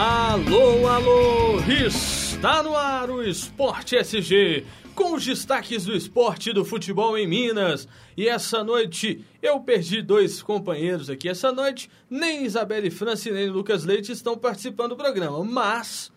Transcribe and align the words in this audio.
Alô, 0.00 0.86
alô, 0.86 1.60
está 1.68 2.62
no 2.62 2.76
ar 2.76 3.10
o 3.10 3.20
Esporte 3.20 3.96
SG, 3.96 4.64
com 4.94 5.14
os 5.14 5.26
destaques 5.26 5.86
do 5.86 5.92
esporte 5.92 6.50
e 6.50 6.52
do 6.52 6.64
futebol 6.64 7.18
em 7.18 7.26
Minas. 7.26 7.88
E 8.16 8.28
essa 8.28 8.62
noite 8.62 9.24
eu 9.42 9.58
perdi 9.58 10.00
dois 10.00 10.40
companheiros 10.40 11.10
aqui. 11.10 11.28
Essa 11.28 11.50
noite 11.50 11.90
nem 12.08 12.44
Isabelle 12.44 12.92
França 12.92 13.28
nem 13.32 13.50
Lucas 13.50 13.84
Leite 13.84 14.12
estão 14.12 14.38
participando 14.38 14.90
do 14.90 14.96
programa, 14.96 15.42
mas 15.42 16.12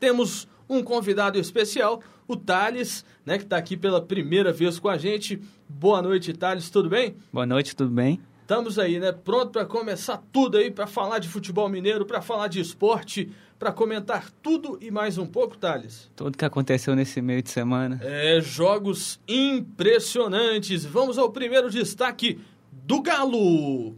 temos 0.00 0.48
um 0.68 0.82
convidado 0.82 1.38
especial, 1.38 2.02
o 2.26 2.34
Thales, 2.34 3.04
né, 3.24 3.38
que 3.38 3.44
está 3.44 3.56
aqui 3.56 3.76
pela 3.76 4.02
primeira 4.02 4.52
vez 4.52 4.80
com 4.80 4.88
a 4.88 4.98
gente. 4.98 5.40
Boa 5.68 6.02
noite, 6.02 6.32
Thales, 6.32 6.68
tudo 6.70 6.88
bem? 6.88 7.14
Boa 7.32 7.46
noite, 7.46 7.76
tudo 7.76 7.92
bem? 7.92 8.20
Estamos 8.42 8.78
aí, 8.78 8.98
né? 8.98 9.12
Pronto 9.12 9.52
para 9.52 9.64
começar 9.64 10.20
tudo 10.32 10.58
aí, 10.58 10.70
para 10.70 10.86
falar 10.86 11.20
de 11.20 11.28
futebol 11.28 11.68
mineiro, 11.68 12.04
para 12.04 12.20
falar 12.20 12.48
de 12.48 12.60
esporte, 12.60 13.30
para 13.56 13.72
comentar 13.72 14.30
tudo 14.42 14.76
e 14.80 14.90
mais 14.90 15.16
um 15.16 15.26
pouco, 15.26 15.56
Thales. 15.56 16.10
Tudo 16.16 16.36
que 16.36 16.44
aconteceu 16.44 16.96
nesse 16.96 17.22
meio 17.22 17.40
de 17.40 17.50
semana. 17.50 18.00
É, 18.02 18.40
jogos 18.40 19.20
impressionantes. 19.28 20.84
Vamos 20.84 21.18
ao 21.18 21.30
primeiro 21.30 21.70
destaque 21.70 22.40
do 22.72 23.00
Galo. 23.00 23.96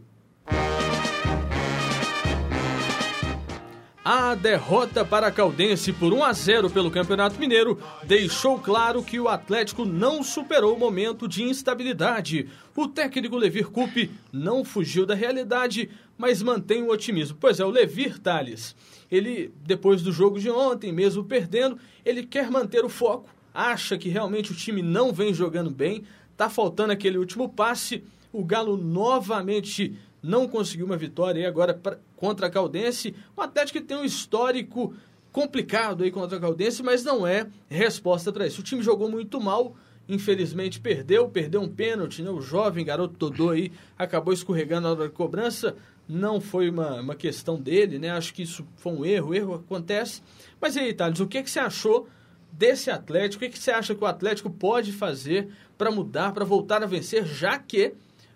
A 4.07 4.35
derrota 4.35 5.03
para 5.03 5.25
a 5.25 5.31
Caldense 5.31 5.91
por 5.91 6.13
1 6.13 6.23
a 6.23 6.31
0 6.31 6.69
pelo 6.69 6.91
Campeonato 6.91 7.39
Mineiro 7.39 7.81
deixou 8.03 8.59
claro 8.59 9.01
que 9.01 9.19
o 9.19 9.27
Atlético 9.27 9.83
não 9.83 10.21
superou 10.21 10.75
o 10.75 10.79
momento 10.79 11.27
de 11.27 11.41
instabilidade. 11.41 12.47
O 12.75 12.87
técnico 12.87 13.35
Levir 13.35 13.67
Coupe 13.71 14.11
não 14.31 14.63
fugiu 14.63 15.07
da 15.07 15.15
realidade, 15.15 15.89
mas 16.19 16.43
mantém 16.43 16.83
o 16.83 16.91
otimismo. 16.91 17.35
Pois 17.41 17.59
é, 17.59 17.65
o 17.65 17.71
Levir 17.71 18.19
Tales, 18.19 18.75
ele 19.09 19.51
depois 19.63 20.03
do 20.03 20.11
jogo 20.11 20.39
de 20.39 20.51
ontem, 20.51 20.91
mesmo 20.91 21.23
perdendo, 21.23 21.79
ele 22.05 22.21
quer 22.21 22.51
manter 22.51 22.85
o 22.85 22.89
foco, 22.89 23.27
acha 23.51 23.97
que 23.97 24.07
realmente 24.07 24.51
o 24.51 24.55
time 24.55 24.83
não 24.83 25.11
vem 25.11 25.33
jogando 25.33 25.71
bem, 25.71 26.03
tá 26.37 26.47
faltando 26.47 26.93
aquele 26.93 27.17
último 27.17 27.49
passe. 27.49 28.03
O 28.31 28.45
Galo 28.45 28.77
novamente 28.77 29.97
não 30.25 30.47
conseguiu 30.47 30.87
uma 30.87 30.97
vitória 30.97 31.39
e 31.39 31.45
agora 31.45 31.73
pra, 31.73 31.97
contra 32.15 32.47
a 32.47 32.49
Caldense. 32.49 33.15
O 33.37 33.41
Atlético 33.41 33.79
tem 33.81 33.95
um 33.95 34.03
histórico 34.03 34.93
complicado 35.31 36.03
aí 36.03 36.09
contra 36.09 36.37
a 36.37 36.41
Caldense, 36.41 36.81
mas 36.81 37.03
não 37.03 37.27
é 37.27 37.47
resposta 37.69 38.31
para 38.31 38.47
isso. 38.47 38.61
O 38.61 38.63
time 38.63 38.81
jogou 38.81 39.09
muito 39.09 39.39
mal, 39.39 39.75
infelizmente 40.09 40.79
perdeu, 40.79 41.29
perdeu 41.29 41.61
um 41.61 41.69
pênalti, 41.69 42.23
né? 42.23 42.29
O 42.31 42.41
jovem 42.41 42.83
garoto 42.83 43.15
Dodô 43.17 43.51
aí 43.51 43.71
acabou 43.97 44.33
escorregando 44.33 44.81
na 44.81 44.89
hora 44.91 45.03
da 45.03 45.09
cobrança. 45.09 45.75
Não 46.07 46.41
foi 46.41 46.69
uma, 46.69 47.01
uma 47.01 47.15
questão 47.15 47.59
dele, 47.59 47.99
né? 47.99 48.09
Acho 48.09 48.33
que 48.33 48.43
isso 48.43 48.65
foi 48.77 48.93
um 48.93 49.05
erro, 49.05 49.35
erro 49.35 49.53
acontece. 49.55 50.23
Mas 50.59 50.75
aí, 50.75 50.93
Thales, 50.93 51.19
o 51.19 51.27
que, 51.27 51.43
que 51.43 51.49
você 51.49 51.59
achou 51.59 52.07
desse 52.51 52.89
Atlético? 52.89 53.43
O 53.43 53.47
que, 53.47 53.53
que 53.53 53.59
você 53.59 53.71
acha 53.71 53.93
que 53.93 54.03
o 54.03 54.07
Atlético 54.07 54.49
pode 54.49 54.91
fazer 54.91 55.49
para 55.77 55.91
mudar, 55.91 56.31
para 56.31 56.45
voltar 56.45 56.81
a 56.81 56.87
vencer, 56.87 57.25
já 57.25 57.59
que 57.59 57.93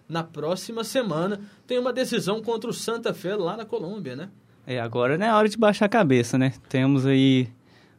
na 0.10 0.24
próxima 0.24 0.84
semana 0.84 1.40
tem 1.68 1.78
uma 1.78 1.94
decisão 1.94 2.42
contra 2.42 2.68
o 2.68 2.74
Santa 2.74 3.14
Fé 3.14 3.36
lá 3.36 3.56
na 3.56 3.64
Colômbia, 3.64 4.16
né? 4.16 4.30
É, 4.66 4.80
agora 4.80 5.18
não 5.18 5.26
é 5.26 5.34
hora 5.34 5.48
de 5.48 5.58
baixar 5.58 5.86
a 5.86 5.90
cabeça, 5.90 6.38
né? 6.38 6.54
Temos 6.68 7.06
aí 7.06 7.48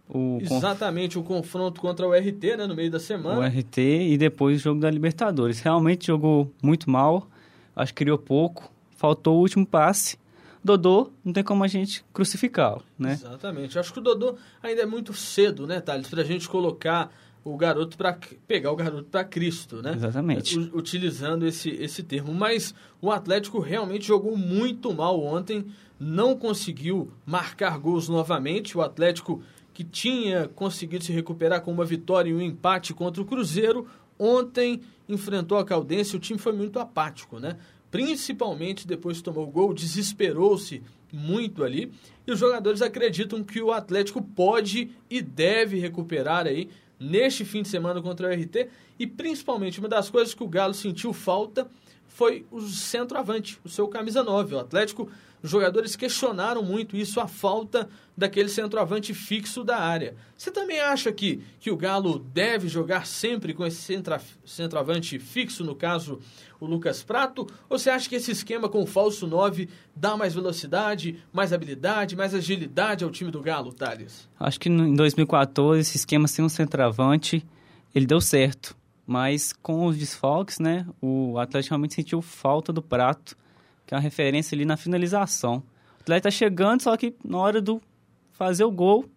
o... 0.09 0.39
Exatamente, 0.41 1.19
o 1.19 1.23
confronto 1.23 1.81
contra 1.81 2.07
o 2.07 2.13
RT, 2.13 2.57
né, 2.59 2.67
no 2.67 2.75
meio 2.75 2.91
da 2.91 2.99
semana. 2.99 3.41
O 3.41 3.43
RT 3.45 3.79
e 3.79 4.19
depois 4.19 4.59
o 4.59 4.63
jogo 4.63 4.81
da 4.81 4.91
Libertadores. 4.91 5.61
Realmente 5.61 6.09
jogou 6.09 6.53
muito 6.61 6.91
mal, 6.91 7.29
acho 7.75 7.95
que 7.95 7.99
criou 8.05 8.19
pouco, 8.19 8.73
faltou 8.97 9.37
o 9.37 9.41
último 9.41 9.65
passe. 9.65 10.19
Dodô, 10.63 11.11
não 11.25 11.33
tem 11.33 11.43
como 11.43 11.65
a 11.65 11.69
gente 11.69 12.05
crucificá-lo, 12.13 12.83
né? 12.99 13.13
Exatamente. 13.13 13.79
Acho 13.79 13.93
que 13.93 13.99
o 13.99 14.03
Dodô 14.03 14.37
ainda 14.63 14.83
é 14.83 14.87
muito 14.87 15.15
cedo, 15.15 15.67
né, 15.67 15.81
Thales, 15.81 16.09
pra 16.09 16.23
gente 16.23 16.49
colocar 16.49 17.11
o 17.43 17.57
garoto 17.57 17.97
para 17.97 18.19
pegar 18.47 18.71
o 18.71 18.77
garoto 18.77 19.05
para 19.05 19.25
Cristo, 19.25 19.83
né? 19.83 19.95
Exatamente. 19.95 20.59
U 20.59 20.79
utilizando 20.79 21.47
esse, 21.47 21.71
esse 21.71 22.03
termo. 22.03 22.35
Mas 22.35 22.75
o 23.01 23.11
Atlético 23.11 23.61
realmente 23.61 24.07
jogou 24.07 24.37
muito 24.37 24.93
mal 24.93 25.23
ontem, 25.23 25.65
não 25.99 26.37
conseguiu 26.37 27.11
marcar 27.25 27.79
gols 27.79 28.09
novamente. 28.09 28.77
O 28.77 28.83
Atlético 28.83 29.43
que 29.73 29.85
tinha 29.85 30.49
conseguido 30.49 31.05
se 31.05 31.13
recuperar 31.13 31.63
com 31.63 31.73
uma 31.73 31.85
vitória 31.85 32.31
e 32.31 32.35
um 32.35 32.41
empate 32.41 32.93
contra 32.93 33.23
o 33.23 33.25
Cruzeiro, 33.25 33.87
ontem 34.19 34.83
enfrentou 35.09 35.57
a 35.57 35.65
Caldense. 35.65 36.17
O 36.17 36.21
time 36.21 36.39
foi 36.39 36.53
muito 36.53 36.79
apático, 36.79 37.39
né? 37.39 37.57
Principalmente 37.91 38.87
depois 38.87 39.19
que 39.19 39.25
tomou 39.25 39.45
o 39.45 39.51
gol, 39.51 39.73
desesperou-se 39.73 40.83
muito 41.13 41.65
ali. 41.65 41.91
E 42.27 42.31
os 42.31 42.39
jogadores 42.39 42.83
acreditam 42.83 43.43
que 43.43 43.61
o 43.61 43.73
Atlético 43.73 44.23
pode 44.23 44.91
e 45.09 45.23
deve 45.23 45.79
recuperar 45.79 46.47
aí 46.47 46.69
neste 47.01 47.45
fim 47.45 47.63
de 47.63 47.69
semana 47.69 48.03
contra 48.03 48.29
o 48.29 48.31
RT. 48.31 48.69
E 48.99 49.07
principalmente 49.07 49.81
uma 49.81 49.89
das 49.89 50.11
coisas 50.11 50.35
que 50.35 50.45
o 50.45 50.49
Galo 50.49 50.75
sentiu 50.75 51.13
falta 51.13 51.69
foi 52.11 52.45
o 52.51 52.61
centroavante, 52.61 53.59
o 53.65 53.69
seu 53.69 53.89
camisa 53.89 54.23
9. 54.23 54.55
O 54.55 54.59
Atlético, 54.59 55.09
os 55.43 55.51
jogadores 55.51 55.97
questionaram 55.97 56.63
muito 56.63 56.97
isso, 56.97 57.21
a 57.21 57.27
falta 57.27 57.89
daquele 58.17 58.49
centroavante 58.49 59.15
fixo 59.15 59.65
da 59.65 59.79
área. 59.79 60.15
Você 60.37 60.51
também 60.51 60.81
acha 60.81 61.11
que, 61.13 61.43
que 61.59 61.71
o 61.71 61.77
Galo 61.77 62.19
deve 62.19 62.69
jogar 62.69 63.07
sempre 63.07 63.55
com 63.55 63.65
esse 63.65 63.81
centra, 63.81 64.21
centroavante 64.45 65.19
fixo, 65.19 65.65
no 65.65 65.75
caso 65.75 66.21
o 66.61 66.67
Lucas 66.67 67.03
Prato? 67.03 67.47
Ou 67.71 67.79
você 67.79 67.89
acha 67.89 68.09
que 68.09 68.17
esse 68.17 68.33
esquema 68.33 68.69
com 68.69 68.83
o 68.83 68.87
falso 68.87 69.27
9 69.27 69.69
dá 69.97 70.17
mais 70.17 70.35
velocidade, 70.35 71.23
mais 71.33 71.53
habilidade, 71.53 72.17
mais 72.17 72.35
agilidade 72.35 73.05
ao 73.05 73.11
time 73.11 73.31
do 73.31 73.41
Galo, 73.41 73.73
Thales? 73.73 74.29
Acho 74.39 74.61
que 74.61 74.69
em 74.69 74.95
2014 74.95 75.81
esse 75.81 75.97
esquema 75.97 76.29
sem 76.29 76.45
um 76.45 76.49
centroavante, 76.51 77.47
ele 77.95 78.05
deu 78.05 78.21
certo. 78.21 78.77
Mas 79.11 79.53
com 79.53 79.87
os 79.87 79.99
desfalques, 79.99 80.61
né, 80.61 80.87
o 81.03 81.37
Atlético 81.37 81.73
realmente 81.73 81.95
sentiu 81.95 82.23
falta 82.23 82.73
do 82.73 82.81
Prato, 82.81 83.37
que 83.85 83.93
é 83.93 83.97
uma 83.97 84.01
referência 84.01 84.55
ali 84.55 84.65
na 84.65 84.77
finalização. 84.77 85.65
O 85.99 86.03
Atlético 86.03 86.23
tá 86.23 86.31
chegando, 86.31 86.81
só 86.81 86.97
que 86.97 87.17
na 87.25 87.37
hora 87.37 87.61
do 87.61 87.83
fazer 88.31 88.63
o 88.63 88.71
gol, 88.71 89.11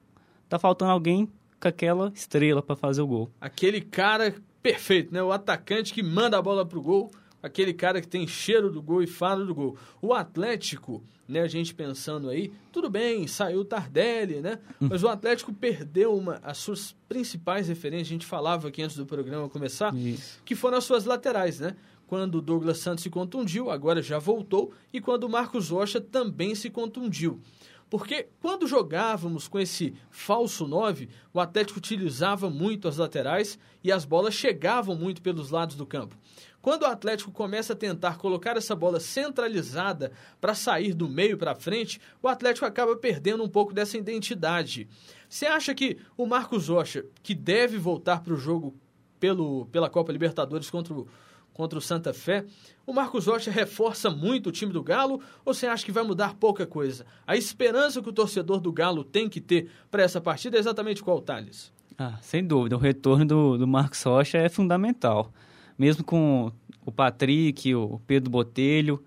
tá 0.50 0.58
faltando 0.58 0.90
alguém 0.90 1.30
com 1.62 1.68
aquela 1.68 2.12
estrela 2.16 2.60
para 2.64 2.76
fazer 2.76 3.04
o 3.04 3.08
gol. 3.08 3.30
Aquele 3.40 3.82
cara 3.82 4.34
perfeito, 4.64 5.14
né? 5.14 5.22
O 5.22 5.32
atacante 5.32 5.94
que 5.94 6.02
manda 6.02 6.40
a 6.40 6.42
bola 6.42 6.66
pro 6.66 6.82
gol 6.82 7.12
aquele 7.44 7.74
cara 7.74 8.00
que 8.00 8.08
tem 8.08 8.26
cheiro 8.26 8.72
do 8.72 8.82
gol 8.82 9.04
e 9.04 9.08
fala 9.08 9.44
do 9.44 9.54
gol. 9.54 9.78
O 10.02 10.14
Atlético, 10.14 11.04
né, 11.28 11.42
a 11.42 11.48
gente 11.48 11.76
pensando 11.76 12.30
aí, 12.30 12.54
tudo 12.72 12.90
bem, 12.90 13.28
saiu 13.28 13.66
Tardelli, 13.66 14.40
né? 14.40 14.60
Hum. 14.82 14.88
Mas 14.90 15.04
o 15.04 15.10
Atlético 15.10 15.54
perdeu 15.54 16.16
uma, 16.16 16.40
as 16.42 16.58
suas 16.58 16.96
principais 17.10 17.68
referências, 17.68 18.08
a 18.08 18.12
gente 18.12 18.26
falava 18.26 18.70
aqui 18.70 18.82
antes 18.82 18.96
do 18.96 19.06
programa 19.06 19.50
começar, 19.50 19.94
Isso. 19.94 20.40
que 20.46 20.56
foram 20.56 20.78
as 20.78 20.86
suas 20.86 21.04
laterais, 21.04 21.60
né? 21.60 21.76
Quando 22.08 22.36
o 22.36 22.42
Douglas 22.42 22.78
Santos 22.78 23.04
se 23.04 23.10
contundiu, 23.10 23.70
agora 23.70 24.02
já 24.02 24.20
voltou, 24.20 24.72
e 24.94 25.02
quando 25.02 25.26
o 25.26 25.30
Marcos 25.30 25.70
Rocha 25.70 26.00
também 26.00 26.56
se 26.56 26.70
contundiu. 26.70 27.42
Porque 27.90 28.28
quando 28.42 28.66
jogávamos 28.66 29.48
com 29.48 29.60
esse 29.60 29.94
falso 30.10 30.68
9, 30.68 31.10
o 31.32 31.40
Atlético 31.40 31.78
utilizava 31.78 32.50
muito 32.50 32.88
as 32.88 32.98
laterais 32.98 33.60
e 33.84 33.92
as 33.92 34.04
bolas 34.04 34.34
chegavam 34.34 34.96
muito 34.96 35.22
pelos 35.22 35.52
lados 35.52 35.76
do 35.76 35.86
campo. 35.86 36.18
Quando 36.64 36.84
o 36.84 36.86
Atlético 36.86 37.30
começa 37.30 37.74
a 37.74 37.76
tentar 37.76 38.18
colocar 38.18 38.56
essa 38.56 38.74
bola 38.74 38.98
centralizada 38.98 40.14
para 40.40 40.56
sair 40.56 40.94
do 40.94 41.10
meio 41.10 41.38
para 41.38 41.54
frente, 41.54 42.00
o 42.22 42.28
Atlético 42.30 42.66
acaba 42.66 42.96
perdendo 42.96 43.44
um 43.44 43.50
pouco 43.50 43.74
dessa 43.74 43.98
identidade. 43.98 44.88
Você 45.28 45.46
acha 45.46 45.76
que 45.76 45.98
o 46.16 46.26
Marcos 46.26 46.70
Rocha, 46.70 47.04
que 47.22 47.36
deve 47.36 47.78
voltar 47.78 48.22
para 48.22 48.34
o 48.34 48.38
jogo 48.38 48.74
pelo, 49.20 49.66
pela 49.74 49.90
Copa 49.90 50.14
Libertadores 50.14 50.70
contra 50.70 50.94
o, 50.94 51.06
contra 51.52 51.78
o 51.78 51.82
Santa 51.82 52.14
Fé, 52.14 52.46
o 52.88 52.94
Marcos 52.94 53.28
Rocha 53.28 53.52
reforça 53.52 54.10
muito 54.10 54.48
o 54.48 54.52
time 54.54 54.72
do 54.72 54.82
Galo 54.82 55.20
ou 55.44 55.54
você 55.54 55.68
acha 55.68 55.84
que 55.84 55.92
vai 55.92 56.04
mudar 56.06 56.34
pouca 56.36 56.66
coisa? 56.66 57.06
A 57.28 57.36
esperança 57.36 58.02
que 58.02 58.08
o 58.08 58.14
torcedor 58.14 58.62
do 58.62 58.72
Galo 58.72 59.04
tem 59.04 59.28
que 59.28 59.42
ter 59.42 59.70
para 59.92 60.02
essa 60.02 60.22
partida 60.22 60.56
é 60.56 60.62
exatamente 60.62 61.04
qual, 61.04 61.20
Thales? 61.20 61.74
Ah, 61.98 62.18
sem 62.22 62.42
dúvida. 62.42 62.78
O 62.78 62.80
retorno 62.80 63.26
do, 63.26 63.58
do 63.58 63.68
Marcos 63.68 64.02
Rocha 64.02 64.38
é 64.38 64.48
fundamental 64.48 65.30
mesmo 65.78 66.04
com 66.04 66.52
o 66.86 66.92
Patrick, 66.92 67.74
o 67.74 68.02
Pedro 68.06 68.30
Botelho, 68.30 69.04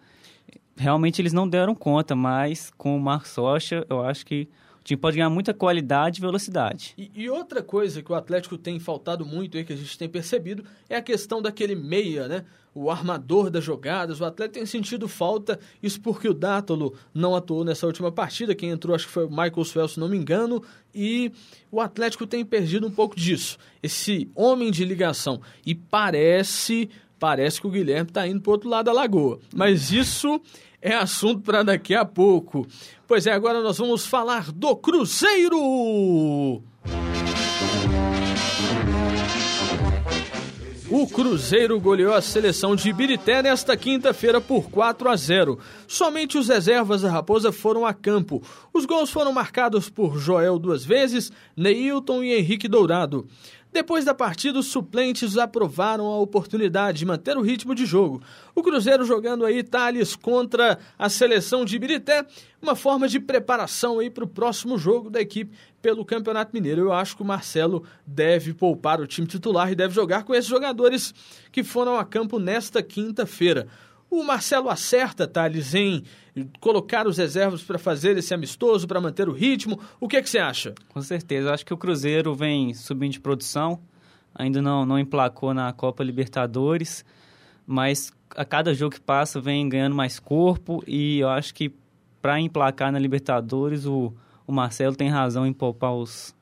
realmente 0.77 1.21
eles 1.21 1.33
não 1.33 1.49
deram 1.49 1.75
conta, 1.75 2.15
mas 2.15 2.71
com 2.77 2.97
o 2.97 3.01
Marcos 3.01 3.35
Rocha, 3.37 3.87
eu 3.89 4.03
acho 4.03 4.25
que 4.27 4.49
time 4.87 5.01
pode 5.01 5.17
ganhar 5.17 5.29
muita 5.29 5.53
qualidade 5.53 6.19
e 6.19 6.21
velocidade. 6.21 6.95
E, 6.97 7.11
e, 7.15 7.29
outra 7.29 7.63
coisa 7.63 8.03
que 8.03 8.13
o 8.13 8.15
Atlético 8.15 8.57
tem 8.57 8.79
faltado 8.79 9.27
muito 9.27 9.57
aí, 9.57 9.65
que 9.65 9.73
a 9.73 9.77
gente 9.77 9.99
tem 9.99 10.09
percebido, 10.09 10.65
é 10.89 10.97
a 10.97 11.03
questão 11.03 11.43
daquele 11.43 11.75
meia, 11.75 12.29
né? 12.29 12.45
O 12.75 12.91
armador 12.91 13.51
das 13.51 13.65
jogadas. 13.65 14.21
O 14.21 14.25
Atlético 14.25 14.59
tem 14.59 14.67
sentido 14.67 15.09
falta, 15.09 15.59
isso 15.83 16.01
porque 16.01 16.29
o 16.29 16.35
Dátolo 16.35 16.95
não 17.13 17.35
atuou 17.35 17.65
nessa 17.65 17.87
última 17.87 18.13
partida. 18.13 18.55
Quem 18.55 18.71
entrou, 18.71 18.95
acho 18.95 19.07
que 19.07 19.13
foi 19.13 19.25
o 19.25 19.31
Michael 19.31 19.65
Swell, 19.65 19.89
se 19.89 19.99
não 19.99 20.09
me 20.09 20.17
engano. 20.17 20.63
E 20.95 21.33
o 21.71 21.81
Atlético 21.81 22.27
tem 22.27 22.45
perdido 22.45 22.87
um 22.87 22.91
pouco 22.91 23.17
disso. 23.17 23.59
Esse 23.83 24.31
homem 24.35 24.71
de 24.71 24.85
ligação. 24.85 25.41
E 25.65 25.75
parece 25.75 26.89
parece 27.19 27.61
que 27.61 27.67
o 27.67 27.71
Guilherme 27.71 28.11
está 28.11 28.27
indo 28.27 28.43
para 28.43 28.53
outro 28.53 28.69
lado 28.69 28.87
da 28.87 28.93
lagoa. 28.93 29.39
Mas 29.55 29.91
isso 29.91 30.41
é 30.81 30.95
assunto 30.95 31.41
para 31.41 31.63
daqui 31.63 31.95
a 31.95 32.05
pouco. 32.05 32.67
Pois 33.07 33.25
é, 33.25 33.33
agora 33.33 33.61
nós 33.63 33.79
vamos 33.79 34.05
falar 34.05 34.51
do 34.51 34.75
Cruzeiro! 34.75 35.57
O 40.89 41.07
Cruzeiro 41.07 41.79
goleou 41.81 42.15
a 42.15 42.21
seleção 42.21 42.75
de 42.75 42.89
Ibirité 42.89 43.43
nesta 43.43 43.77
quinta-feira 43.77 44.41
por 44.41 44.71
4 44.71 45.09
a 45.09 45.15
0. 45.15 45.59
Somente 45.87 46.37
os 46.37 46.49
reservas 46.49 47.03
da 47.03 47.11
Raposa 47.11 47.53
foram 47.53 47.87
a 47.87 47.95
campo. 47.95 48.43
Os 48.73 48.85
gols 48.85 49.11
foram 49.11 49.33
marcados 49.33 49.89
por 49.89 50.19
Joel 50.19 50.59
duas 50.59 50.85
vezes, 50.85 51.31
Neilton 51.57 52.25
e 52.25 52.35
Henrique 52.35 52.67
Dourado. 52.67 53.29
Depois 53.77 54.07
da 54.07 54.15
partida, 54.15 54.59
os 54.59 54.69
suplentes 54.69 55.37
aprovaram 55.37 56.07
a 56.07 56.19
oportunidade 56.19 57.01
de 57.01 57.05
manter 57.05 57.37
o 57.37 57.43
ritmo 57.43 57.75
de 57.75 57.85
jogo. 57.85 58.23
O 58.55 58.63
Cruzeiro 58.63 59.05
jogando 59.05 59.45
aí 59.45 59.63
Thales 59.63 60.17
contra 60.17 60.79
a 60.99 61.11
seleção 61.11 61.63
de 61.63 61.77
Ibirité, 61.77 62.25
uma 62.63 62.75
forma 62.75 63.07
de 63.07 63.21
preparação 63.21 63.99
aí 63.99 64.09
para 64.09 64.25
o 64.25 64.27
próximo 64.27 64.79
jogo 64.79 65.11
da 65.11 65.21
equipe 65.21 65.55
pelo 65.83 66.07
Campeonato 66.07 66.53
Mineiro. 66.55 66.81
Eu 66.81 66.93
acho 66.95 67.17
que 67.17 67.23
o 67.23 67.27
Marcelo 67.27 67.85
deve 68.07 68.55
poupar 68.55 68.99
o 68.99 69.07
time 69.07 69.27
titular 69.27 69.71
e 69.71 69.75
deve 69.75 69.95
jogar 69.95 70.25
com 70.25 70.35
esses 70.35 70.49
jogadores 70.49 71.13
que 71.53 71.63
foram 71.63 71.99
a 71.99 72.05
campo 72.07 72.39
nesta 72.39 72.83
quinta-feira. 72.83 73.69
O 74.17 74.25
Marcelo 74.25 74.71
acerta, 74.71 75.27
Thales, 75.27 75.75
em 75.75 76.03
colocar 76.59 77.07
os 77.07 77.19
reservas 77.19 77.63
para 77.63 77.79
fazer 77.79 78.17
esse 78.17 78.33
amistoso, 78.33 78.89
para 78.89 78.99
manter 78.99 79.29
o 79.29 79.33
ritmo. 79.33 79.79
O 80.01 80.09
que, 80.09 80.17
é 80.17 80.23
que 80.23 80.31
você 80.31 80.39
acha? 80.39 80.75
Com 80.89 81.03
certeza. 81.03 81.49
Eu 81.49 81.53
acho 81.53 81.67
que 81.67 81.75
o 81.75 81.77
Cruzeiro 81.77 82.35
vem 82.35 82.73
subindo 82.73 83.13
de 83.13 83.21
produção, 83.21 83.79
ainda 84.35 84.63
não, 84.63 84.87
não 84.87 84.99
emplacou 84.99 85.53
na 85.53 85.71
Copa 85.71 86.03
Libertadores, 86.03 87.05
mas 87.67 88.11
a 88.35 88.43
cada 88.43 88.73
jogo 88.73 88.95
que 88.95 89.01
passa 89.03 89.39
vem 89.39 89.69
ganhando 89.69 89.95
mais 89.95 90.19
corpo 90.19 90.83
e 90.87 91.19
eu 91.19 91.29
acho 91.29 91.53
que 91.53 91.71
para 92.23 92.41
emplacar 92.41 92.91
na 92.91 92.99
Libertadores 92.99 93.85
o, 93.85 94.15
o 94.47 94.53
Marcelo 94.53 94.97
tem 94.97 95.11
razão 95.11 95.47
em 95.47 95.53
poupar 95.53 95.93
os, 95.93 96.35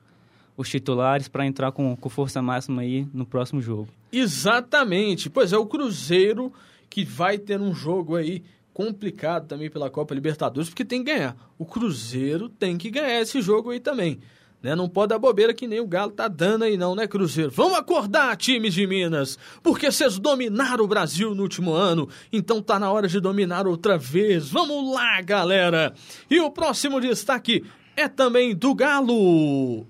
os 0.55 0.69
titulares 0.69 1.27
para 1.27 1.45
entrar 1.45 1.73
com, 1.73 1.93
com 1.97 2.07
força 2.07 2.41
máxima 2.41 2.83
aí 2.83 3.05
no 3.13 3.25
próximo 3.25 3.61
jogo. 3.61 3.89
Exatamente. 4.13 5.29
Pois 5.29 5.51
é, 5.51 5.57
o 5.57 5.65
Cruzeiro 5.65 6.53
que 6.95 7.03
vai 7.03 7.37
ter 7.37 7.59
um 7.59 7.75
jogo 7.75 8.15
aí 8.15 8.41
complicado 8.73 9.49
também 9.49 9.69
pela 9.69 9.89
Copa 9.89 10.15
Libertadores, 10.15 10.69
porque 10.69 10.85
tem 10.85 11.03
que 11.03 11.11
ganhar. 11.11 11.35
O 11.57 11.65
Cruzeiro 11.65 12.47
tem 12.47 12.77
que 12.77 12.89
ganhar 12.89 13.19
esse 13.19 13.41
jogo 13.41 13.71
aí 13.71 13.81
também. 13.81 14.21
Né? 14.63 14.73
Não 14.77 14.87
pode 14.87 15.09
dar 15.09 15.19
bobeira 15.19 15.53
que 15.53 15.67
nem 15.67 15.81
o 15.81 15.87
Galo 15.87 16.13
tá 16.13 16.29
dando 16.29 16.63
aí 16.63 16.77
não, 16.77 16.95
né, 16.95 17.05
Cruzeiro? 17.05 17.51
Vamos 17.51 17.77
acordar, 17.77 18.37
times 18.37 18.73
de 18.73 18.87
Minas, 18.87 19.37
porque 19.61 19.91
vocês 19.91 20.17
dominaram 20.17 20.85
o 20.85 20.87
Brasil 20.87 21.35
no 21.35 21.43
último 21.43 21.73
ano, 21.73 22.07
então 22.31 22.61
tá 22.61 22.79
na 22.79 22.89
hora 22.89 23.09
de 23.09 23.19
dominar 23.19 23.67
outra 23.67 23.97
vez. 23.97 24.47
Vamos 24.47 24.95
lá, 24.95 25.21
galera! 25.21 25.93
E 26.29 26.39
o 26.39 26.49
próximo 26.49 27.01
destaque 27.01 27.65
é 27.93 28.07
também 28.07 28.55
do 28.55 28.73
Galo. 28.73 29.85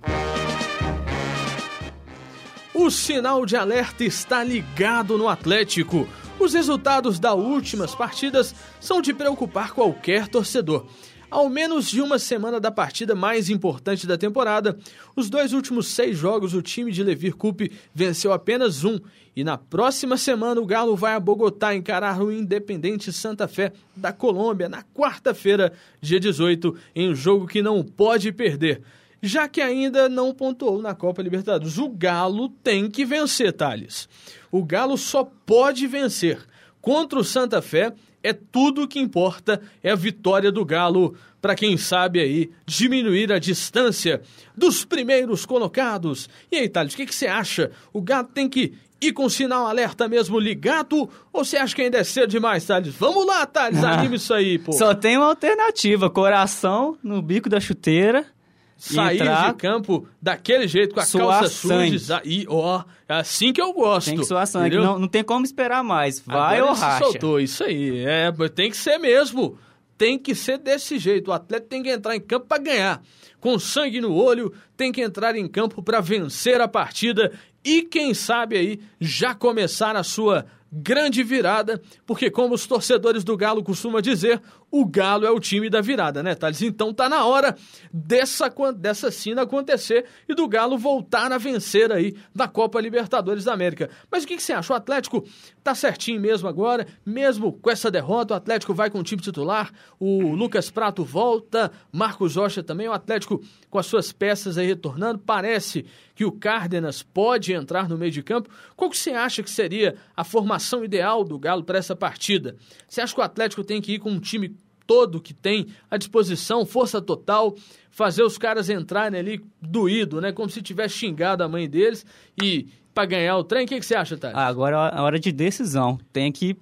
O 2.73 2.89
sinal 2.89 3.45
de 3.45 3.55
alerta 3.55 4.03
está 4.03 4.43
ligado 4.43 5.19
no 5.19 5.29
Atlético. 5.29 6.07
Os 6.39 6.53
resultados 6.53 7.17
das 7.17 7.33
últimas 7.33 7.95
partidas 7.95 8.53
são 8.79 9.01
de 9.01 9.13
preocupar 9.13 9.71
qualquer 9.71 10.27
torcedor. 10.27 10.85
Ao 11.31 11.49
menos 11.49 11.89
de 11.89 12.01
uma 12.01 12.19
semana 12.19 12.59
da 12.59 12.69
partida 12.69 13.15
mais 13.15 13.49
importante 13.49 14.05
da 14.05 14.17
temporada, 14.17 14.77
os 15.15 15.29
dois 15.29 15.53
últimos 15.53 15.87
seis 15.87 16.17
jogos 16.17 16.53
o 16.53 16.61
time 16.61 16.91
de 16.91 17.03
Levir 17.03 17.35
Coupe 17.35 17.71
venceu 17.93 18.31
apenas 18.31 18.83
um. 18.83 18.99
E 19.35 19.43
na 19.43 19.57
próxima 19.57 20.17
semana 20.17 20.61
o 20.61 20.65
Galo 20.65 20.95
vai 20.95 21.13
a 21.13 21.19
Bogotá 21.19 21.73
encarar 21.73 22.21
o 22.21 22.31
Independente 22.31 23.11
Santa 23.11 23.47
Fé 23.47 23.73
da 23.95 24.13
Colômbia 24.13 24.69
na 24.69 24.83
quarta-feira, 24.83 25.73
dia 25.99 26.19
18, 26.19 26.75
em 26.95 27.09
um 27.09 27.15
jogo 27.15 27.47
que 27.47 27.61
não 27.61 27.83
pode 27.83 28.31
perder 28.31 28.81
já 29.25 29.47
que 29.47 29.59
ainda 29.59 30.07
não 30.07 30.33
pontuou 30.33 30.81
na 30.81 30.93
Copa 30.93 31.21
Libertadores. 31.21 31.77
O 31.79 31.89
Galo 31.89 32.49
tem 32.49 32.89
que 32.89 33.03
vencer, 33.03 33.51
Thales. 33.51 34.07
O 34.51 34.63
Galo 34.63 34.97
só 34.97 35.23
pode 35.45 35.87
vencer. 35.87 36.39
Contra 36.79 37.17
o 37.17 37.23
Santa 37.23 37.61
Fé, 37.61 37.91
é 38.21 38.31
tudo 38.31 38.83
o 38.83 38.87
que 38.87 38.99
importa, 38.99 39.59
é 39.81 39.91
a 39.91 39.95
vitória 39.95 40.51
do 40.51 40.63
Galo, 40.63 41.15
para 41.41 41.55
quem 41.55 41.75
sabe 41.75 42.19
aí 42.19 42.51
diminuir 42.65 43.31
a 43.31 43.39
distância 43.39 44.21
dos 44.55 44.85
primeiros 44.85 45.43
colocados. 45.45 46.29
E 46.51 46.57
aí, 46.57 46.69
Thales, 46.69 46.93
o 46.93 46.97
que, 46.97 47.07
que 47.07 47.15
você 47.15 47.25
acha? 47.25 47.71
O 47.91 48.01
Galo 48.01 48.27
tem 48.27 48.47
que 48.47 48.73
ir 49.01 49.11
com 49.11 49.25
o 49.25 49.29
sinal 49.29 49.65
alerta 49.65 50.07
mesmo 50.07 50.39
ligado? 50.39 51.09
Ou 51.33 51.43
você 51.43 51.57
acha 51.57 51.75
que 51.75 51.81
ainda 51.81 51.97
é 51.97 52.03
cedo 52.03 52.29
demais, 52.29 52.63
Thales? 52.65 52.93
Vamos 52.93 53.25
lá, 53.25 53.43
Thales, 53.47 53.83
anime 53.83 54.17
isso 54.17 54.33
aí, 54.33 54.59
pô. 54.59 54.71
Só 54.73 54.93
tem 54.93 55.17
uma 55.17 55.27
alternativa: 55.27 56.09
coração 56.09 56.95
no 57.03 57.21
bico 57.23 57.49
da 57.49 57.59
chuteira 57.59 58.34
sair 58.77 59.21
entrar, 59.21 59.51
de 59.51 59.57
campo 59.57 60.07
daquele 60.21 60.67
jeito, 60.67 60.93
com 60.93 60.99
a 60.99 61.05
calça 61.05 61.47
suja. 61.49 62.21
E, 62.23 62.45
ó, 62.49 62.83
é 63.07 63.15
assim 63.15 63.53
que 63.53 63.61
eu 63.61 63.73
gosto. 63.73 64.07
Tem 64.07 64.17
que 64.17 64.25
suar 64.25 64.45
sangue. 64.45 64.77
Não, 64.77 64.99
não 64.99 65.07
tem 65.07 65.23
como 65.23 65.45
esperar 65.45 65.83
mais. 65.83 66.19
Vai 66.19 66.57
Agora 66.57 66.71
ou 66.71 66.77
racha. 66.77 67.03
soltou, 67.05 67.39
isso 67.39 67.63
aí. 67.63 68.05
É, 68.05 68.31
tem 68.49 68.69
que 68.69 68.77
ser 68.77 68.97
mesmo. 68.97 69.57
Tem 69.97 70.19
que 70.19 70.35
ser 70.35 70.57
desse 70.57 70.99
jeito. 70.99 71.29
O 71.29 71.33
atleta 71.33 71.67
tem 71.69 71.81
que 71.81 71.89
entrar 71.89 72.15
em 72.15 72.19
campo 72.19 72.47
para 72.47 72.61
ganhar. 72.61 73.01
Com 73.39 73.57
sangue 73.57 74.01
no 74.01 74.13
olho, 74.13 74.53
tem 74.75 74.91
que 74.91 75.01
entrar 75.01 75.35
em 75.35 75.47
campo 75.47 75.81
para 75.81 76.01
vencer 76.01 76.59
a 76.59 76.67
partida 76.67 77.31
e, 77.63 77.81
quem 77.81 78.13
sabe 78.13 78.57
aí, 78.57 78.79
já 78.99 79.33
começar 79.33 79.95
a 79.95 80.03
sua 80.03 80.45
grande 80.71 81.23
virada, 81.23 81.81
porque 82.05 82.29
como 82.29 82.53
os 82.53 82.67
torcedores 82.67 83.23
do 83.23 83.37
Galo 83.37 83.63
costumam 83.63 84.01
dizer, 84.01 84.41
o 84.69 84.85
Galo 84.85 85.25
é 85.25 85.31
o 85.31 85.39
time 85.39 85.69
da 85.69 85.79
virada, 85.79 86.21
né, 86.21 86.35
Thales? 86.35 86.61
Então 86.61 86.93
tá 86.93 87.07
na 87.07 87.25
hora 87.25 87.55
dessa, 87.93 88.53
dessa 88.75 89.09
cena 89.09 89.43
acontecer 89.43 90.05
e 90.27 90.35
do 90.35 90.47
Galo 90.47 90.77
voltar 90.77 91.31
a 91.31 91.37
vencer 91.37 91.91
aí 91.91 92.13
da 92.33 92.47
Copa 92.47 92.81
Libertadores 92.81 93.45
da 93.45 93.53
América. 93.53 93.89
Mas 94.11 94.23
o 94.23 94.27
que, 94.27 94.35
que 94.35 94.43
você 94.43 94.51
acha? 94.51 94.73
O 94.73 94.75
Atlético 94.75 95.23
tá 95.63 95.73
certinho 95.73 96.19
mesmo 96.19 96.47
agora, 96.47 96.85
mesmo 97.05 97.53
com 97.53 97.69
essa 97.69 97.89
derrota, 97.89 98.33
o 98.33 98.37
Atlético 98.37 98.73
vai 98.73 98.89
com 98.89 98.99
o 98.99 99.03
time 99.03 99.21
titular, 99.21 99.71
o 99.99 100.33
Lucas 100.33 100.69
Prato 100.69 101.05
volta, 101.05 101.71
Marcos 101.91 102.35
Rocha 102.35 102.61
também, 102.61 102.89
o 102.89 102.93
Atlético 102.93 103.41
com 103.69 103.79
as 103.79 103.85
suas 103.85 104.11
peças 104.11 104.57
aí 104.57 104.67
retornando, 104.67 105.19
parece 105.19 105.85
que 106.15 106.25
o 106.25 106.31
Cárdenas 106.31 107.03
pode 107.03 107.53
entrar 107.53 107.89
no 107.89 107.97
meio 107.97 108.11
de 108.11 108.23
campo. 108.23 108.49
Qual 108.75 108.89
que 108.89 108.97
você 108.97 109.11
acha 109.11 109.43
que 109.43 109.51
seria 109.51 109.95
a 110.15 110.23
formação 110.23 110.64
ideal 110.83 111.23
do 111.23 111.37
Galo 111.37 111.63
para 111.63 111.77
essa 111.77 111.95
partida? 111.95 112.55
Você 112.87 113.01
acha 113.01 113.13
que 113.13 113.19
o 113.19 113.23
Atlético 113.23 113.63
tem 113.63 113.81
que 113.81 113.93
ir 113.93 113.99
com 113.99 114.09
um 114.09 114.19
time 114.19 114.55
todo 114.87 115.21
que 115.21 115.33
tem 115.33 115.67
à 115.89 115.97
disposição, 115.97 116.65
força 116.65 117.01
total, 117.01 117.55
fazer 117.89 118.23
os 118.23 118.37
caras 118.37 118.69
entrarem 118.69 119.19
ali 119.19 119.45
doído, 119.61 120.21
né? 120.21 120.31
Como 120.31 120.49
se 120.49 120.61
tivesse 120.61 120.95
xingado 120.95 121.43
a 121.43 121.47
mãe 121.47 121.69
deles 121.69 122.05
e 122.41 122.67
para 122.93 123.05
ganhar 123.05 123.37
o 123.37 123.43
trem. 123.43 123.65
O 123.65 123.67
que, 123.67 123.79
que 123.79 123.85
você 123.85 123.95
acha, 123.95 124.17
Thales? 124.17 124.37
Ah, 124.37 124.47
agora 124.47 124.91
é 124.93 124.97
a 124.97 125.03
hora 125.03 125.19
de 125.19 125.31
decisão. 125.31 125.99
Tem 126.13 126.31
que 126.31 126.57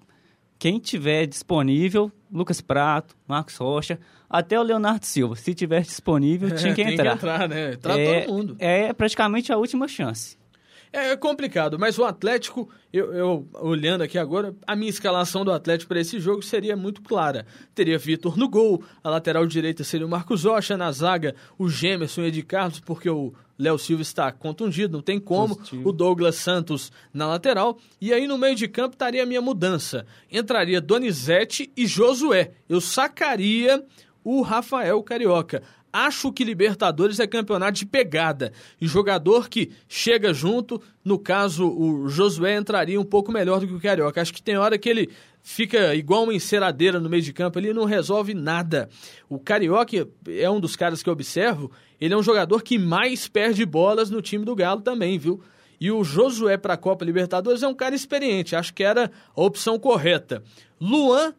quem 0.58 0.80
tiver 0.80 1.26
disponível, 1.26 2.12
Lucas 2.32 2.62
Prato, 2.62 3.16
Marcos 3.28 3.58
Rocha, 3.58 4.00
até 4.30 4.58
o 4.58 4.64
Leonardo 4.64 5.06
Silva, 5.06 5.36
se 5.36 5.54
tiver 5.54 5.82
disponível, 5.82 6.48
é, 6.48 6.56
tinha 6.56 6.74
que 6.74 6.82
entrar. 6.82 6.96
Tem 6.96 7.06
que 7.06 7.26
entrar, 7.26 7.50
né? 7.50 7.74
Entrar 7.74 8.00
é, 8.00 8.22
todo 8.22 8.34
mundo. 8.34 8.56
É 8.60 8.94
praticamente 8.94 9.52
a 9.52 9.58
última 9.58 9.88
chance. 9.88 10.38
É 10.96 11.18
complicado, 11.18 11.80
mas 11.80 11.98
o 11.98 12.06
Atlético, 12.06 12.70
eu, 12.94 13.12
eu, 13.16 13.48
olhando 13.56 14.04
aqui 14.04 14.16
agora, 14.16 14.56
a 14.68 14.76
minha 14.76 14.92
escalação 14.92 15.44
do 15.44 15.52
Atlético 15.52 15.90
para 15.90 16.00
esse 16.00 16.20
jogo 16.20 16.44
seria 16.44 16.78
muito 16.78 17.02
clara. 17.02 17.48
Teria 17.74 17.98
Vitor 17.98 18.38
no 18.38 18.48
gol, 18.48 18.84
a 19.04 19.10
lateral 19.10 19.48
direita 19.48 19.84
seria 19.84 20.06
o 20.06 20.10
Marcos 20.10 20.44
Rocha, 20.44 20.78
na 20.78 20.92
zaga 20.92 21.34
o 21.58 21.68
Gemerson 21.68 22.22
e 22.22 22.24
o 22.26 22.28
Ed 22.28 22.44
Carlos, 22.44 22.80
porque 22.80 23.10
o 23.10 23.34
Léo 23.58 23.80
Silva 23.80 24.04
está 24.04 24.32
contundido, 24.32 24.94
não 24.94 25.02
tem 25.02 25.20
como. 25.20 25.56
Positivo. 25.56 25.90
O 25.90 25.92
Douglas 25.92 26.36
Santos 26.36 26.92
na 27.12 27.26
lateral. 27.26 27.80
E 28.00 28.14
aí 28.14 28.28
no 28.28 28.38
meio 28.38 28.56
de 28.56 28.68
campo 28.68 28.94
estaria 28.94 29.24
a 29.24 29.26
minha 29.26 29.42
mudança. 29.42 30.06
Entraria 30.32 30.80
Donizete 30.80 31.72
e 31.76 31.88
Josué. 31.88 32.52
Eu 32.70 32.80
sacaria 32.80 33.84
o 34.24 34.44
Rafael 34.44 35.02
Carioca. 35.02 35.64
Acho 35.94 36.34
que 36.34 36.44
Libertadores 36.44 37.20
é 37.20 37.28
campeonato 37.28 37.74
de 37.74 37.86
pegada. 37.86 38.52
E 38.82 38.88
jogador 38.88 39.48
que 39.48 39.72
chega 39.88 40.34
junto, 40.34 40.82
no 41.06 41.20
caso, 41.20 41.70
o 41.70 42.10
Josué 42.10 42.58
entraria 42.58 43.00
um 43.00 43.06
pouco 43.06 43.32
melhor 43.32 43.60
do 43.60 43.68
que 43.68 43.76
o 43.76 43.80
Carioca. 43.80 44.20
Acho 44.20 44.34
que 44.34 44.42
tem 44.42 44.58
hora 44.58 44.76
que 44.76 44.90
ele 44.90 45.12
fica 45.44 45.94
igual 45.94 46.24
uma 46.24 46.34
enceradeira 46.34 47.00
no 47.00 47.10
meio 47.10 47.22
de 47.22 47.32
campo, 47.32 47.60
ele 47.60 47.74
não 47.74 47.84
resolve 47.84 48.34
nada. 48.34 48.90
O 49.30 49.38
Carioca 49.38 50.08
é 50.28 50.50
um 50.50 50.60
dos 50.60 50.76
caras 50.76 51.04
que 51.04 51.10
eu 51.10 51.14
observo, 51.14 51.70
ele 52.02 52.14
é 52.14 52.18
um 52.18 52.24
jogador 52.24 52.64
que 52.64 52.80
mais 52.80 53.28
perde 53.28 53.64
bolas 53.66 54.10
no 54.10 54.22
time 54.22 54.46
do 54.46 54.56
Galo 54.56 54.82
também, 54.82 55.20
viu? 55.20 55.42
E 55.80 55.92
o 55.92 56.04
Josué 56.04 56.58
para 56.58 56.76
a 56.76 56.78
Copa 56.78 57.04
Libertadores 57.04 57.62
é 57.62 57.68
um 57.68 57.74
cara 57.76 57.94
experiente, 57.94 58.56
acho 58.56 58.74
que 58.74 58.84
era 58.84 59.12
a 59.36 59.42
opção 59.42 59.78
correta. 59.78 60.42
Luan, 60.80 61.36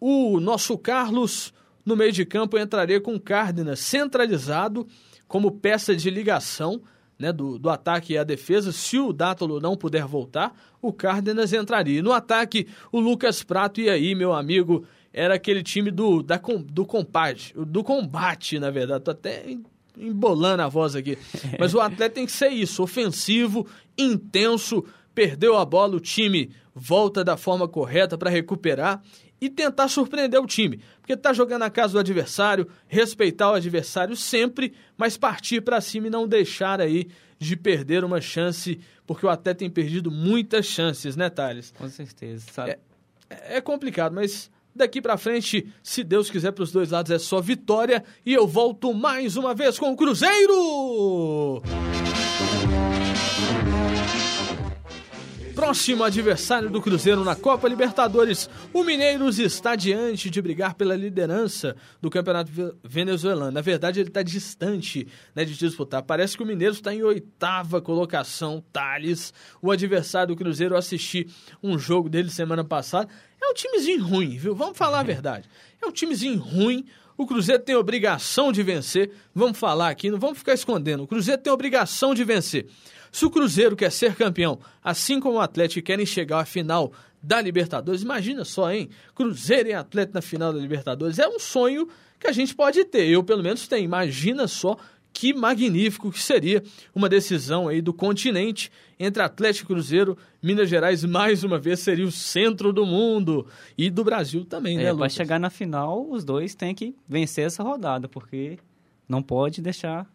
o 0.00 0.40
nosso 0.40 0.76
Carlos 0.76 1.54
no 1.88 1.96
meio 1.96 2.12
de 2.12 2.24
campo 2.26 2.58
entraria 2.58 3.00
com 3.00 3.18
Cárdenas 3.18 3.80
centralizado 3.80 4.86
como 5.26 5.50
peça 5.50 5.96
de 5.96 6.10
ligação, 6.10 6.82
né, 7.18 7.32
do, 7.32 7.58
do 7.58 7.70
ataque 7.70 8.12
e 8.12 8.18
a 8.18 8.24
defesa. 8.24 8.70
Se 8.70 8.98
o 8.98 9.12
Dátolo 9.12 9.58
não 9.58 9.74
puder 9.74 10.04
voltar, 10.04 10.54
o 10.82 10.92
Cárdenas 10.92 11.52
entraria. 11.52 12.02
No 12.02 12.12
ataque, 12.12 12.68
o 12.92 13.00
Lucas 13.00 13.42
Prato, 13.42 13.80
e 13.80 13.88
aí, 13.88 14.14
meu 14.14 14.34
amigo, 14.34 14.84
era 15.12 15.34
aquele 15.34 15.62
time 15.62 15.90
do, 15.90 16.22
da, 16.22 16.40
do 16.66 16.84
combate, 16.84 17.54
do 17.56 17.82
combate, 17.82 18.58
na 18.58 18.70
verdade. 18.70 19.04
Tô 19.04 19.10
até 19.10 19.56
embolando 19.96 20.62
a 20.62 20.68
voz 20.68 20.94
aqui. 20.94 21.16
Mas 21.58 21.74
o 21.74 21.80
atleta 21.80 22.14
tem 22.14 22.26
que 22.26 22.32
ser 22.32 22.50
isso, 22.50 22.82
ofensivo, 22.82 23.66
intenso, 23.96 24.84
perdeu 25.14 25.56
a 25.56 25.64
bola, 25.64 25.96
o 25.96 26.00
time 26.00 26.50
volta 26.74 27.24
da 27.24 27.36
forma 27.36 27.66
correta 27.66 28.16
para 28.16 28.30
recuperar 28.30 29.02
e 29.40 29.48
tentar 29.48 29.88
surpreender 29.88 30.40
o 30.40 30.46
time. 30.46 30.80
Porque 31.00 31.16
tá 31.16 31.32
jogando 31.32 31.60
na 31.60 31.70
casa 31.70 31.94
do 31.94 31.98
adversário, 31.98 32.68
respeitar 32.86 33.50
o 33.50 33.54
adversário 33.54 34.16
sempre, 34.16 34.72
mas 34.96 35.16
partir 35.16 35.60
para 35.60 35.80
cima 35.80 36.08
e 36.08 36.10
não 36.10 36.26
deixar 36.26 36.80
aí 36.80 37.08
de 37.38 37.56
perder 37.56 38.04
uma 38.04 38.20
chance, 38.20 38.80
porque 39.06 39.24
o 39.24 39.28
atleta 39.28 39.60
tem 39.60 39.70
perdido 39.70 40.10
muitas 40.10 40.66
chances, 40.66 41.16
né, 41.16 41.30
Thales? 41.30 41.72
Com 41.76 41.88
certeza. 41.88 42.46
Sabe? 42.52 42.76
É, 43.30 43.58
é 43.58 43.60
complicado, 43.60 44.12
mas 44.12 44.50
daqui 44.74 45.00
para 45.00 45.16
frente, 45.16 45.66
se 45.82 46.02
Deus 46.02 46.30
quiser 46.30 46.52
para 46.52 46.64
os 46.64 46.72
dois 46.72 46.90
lados 46.90 47.10
é 47.10 47.18
só 47.18 47.40
vitória 47.40 48.04
e 48.24 48.32
eu 48.32 48.46
volto 48.46 48.92
mais 48.92 49.36
uma 49.36 49.54
vez 49.54 49.78
com 49.78 49.92
o 49.92 49.96
Cruzeiro. 49.96 51.62
Próximo 55.58 56.04
adversário 56.04 56.70
do 56.70 56.80
Cruzeiro 56.80 57.24
na 57.24 57.34
Copa 57.34 57.68
Libertadores, 57.68 58.48
o 58.72 58.84
Mineiros 58.84 59.40
está 59.40 59.74
diante 59.74 60.30
de 60.30 60.40
brigar 60.40 60.74
pela 60.74 60.94
liderança 60.94 61.74
do 62.00 62.08
Campeonato 62.08 62.52
Venezuelano. 62.84 63.50
Na 63.50 63.60
verdade, 63.60 63.98
ele 63.98 64.08
está 64.08 64.22
distante 64.22 65.08
né, 65.34 65.44
de 65.44 65.58
disputar. 65.58 66.04
Parece 66.04 66.36
que 66.36 66.44
o 66.44 66.46
Mineiros 66.46 66.76
está 66.76 66.94
em 66.94 67.02
oitava 67.02 67.82
colocação. 67.82 68.62
Thales, 68.72 69.34
o 69.60 69.72
adversário 69.72 70.28
do 70.28 70.36
Cruzeiro, 70.36 70.74
eu 70.76 70.78
assisti 70.78 71.26
um 71.60 71.76
jogo 71.76 72.08
dele 72.08 72.30
semana 72.30 72.62
passada. 72.62 73.08
É 73.42 73.50
um 73.50 73.52
timezinho 73.52 74.04
ruim, 74.04 74.38
viu? 74.38 74.54
Vamos 74.54 74.78
falar 74.78 75.00
a 75.00 75.02
verdade. 75.02 75.48
É 75.82 75.86
um 75.88 75.90
timezinho 75.90 76.38
ruim. 76.38 76.86
O 77.16 77.26
Cruzeiro 77.26 77.60
tem 77.60 77.74
obrigação 77.74 78.52
de 78.52 78.62
vencer. 78.62 79.10
Vamos 79.34 79.58
falar 79.58 79.88
aqui, 79.88 80.08
não 80.08 80.20
vamos 80.20 80.38
ficar 80.38 80.54
escondendo. 80.54 81.02
O 81.02 81.06
Cruzeiro 81.08 81.42
tem 81.42 81.52
obrigação 81.52 82.14
de 82.14 82.22
vencer. 82.22 82.68
Se 83.18 83.24
o 83.24 83.30
Cruzeiro 83.30 83.74
quer 83.74 83.90
ser 83.90 84.14
campeão, 84.14 84.60
assim 84.80 85.18
como 85.18 85.38
o 85.38 85.40
Atlético 85.40 85.84
querem 85.84 86.06
chegar 86.06 86.38
à 86.38 86.44
final 86.44 86.92
da 87.20 87.40
Libertadores, 87.40 88.00
imagina 88.00 88.44
só, 88.44 88.72
hein? 88.72 88.90
Cruzeiro 89.12 89.70
e 89.70 89.72
Atlético 89.72 90.14
na 90.14 90.22
final 90.22 90.52
da 90.52 90.60
Libertadores. 90.60 91.18
É 91.18 91.26
um 91.26 91.40
sonho 91.40 91.88
que 92.16 92.28
a 92.28 92.32
gente 92.32 92.54
pode 92.54 92.84
ter. 92.84 93.08
Eu, 93.08 93.24
pelo 93.24 93.42
menos, 93.42 93.66
tenho. 93.66 93.82
Imagina 93.82 94.46
só 94.46 94.76
que 95.12 95.34
magnífico 95.34 96.12
que 96.12 96.22
seria 96.22 96.62
uma 96.94 97.08
decisão 97.08 97.66
aí 97.66 97.82
do 97.82 97.92
continente 97.92 98.70
entre 99.00 99.20
Atlético 99.20 99.72
e 99.72 99.74
Cruzeiro. 99.74 100.16
Minas 100.40 100.68
Gerais, 100.68 101.02
mais 101.02 101.42
uma 101.42 101.58
vez, 101.58 101.80
seria 101.80 102.06
o 102.06 102.12
centro 102.12 102.72
do 102.72 102.86
mundo 102.86 103.48
e 103.76 103.90
do 103.90 104.04
Brasil 104.04 104.44
também, 104.44 104.76
né, 104.76 104.84
é, 104.84 104.92
Lucas? 104.92 105.12
Para 105.12 105.24
chegar 105.24 105.40
na 105.40 105.50
final, 105.50 106.08
os 106.08 106.24
dois 106.24 106.54
têm 106.54 106.72
que 106.72 106.94
vencer 107.08 107.46
essa 107.46 107.64
rodada, 107.64 108.06
porque 108.08 108.60
não 109.08 109.20
pode 109.20 109.60
deixar 109.60 110.08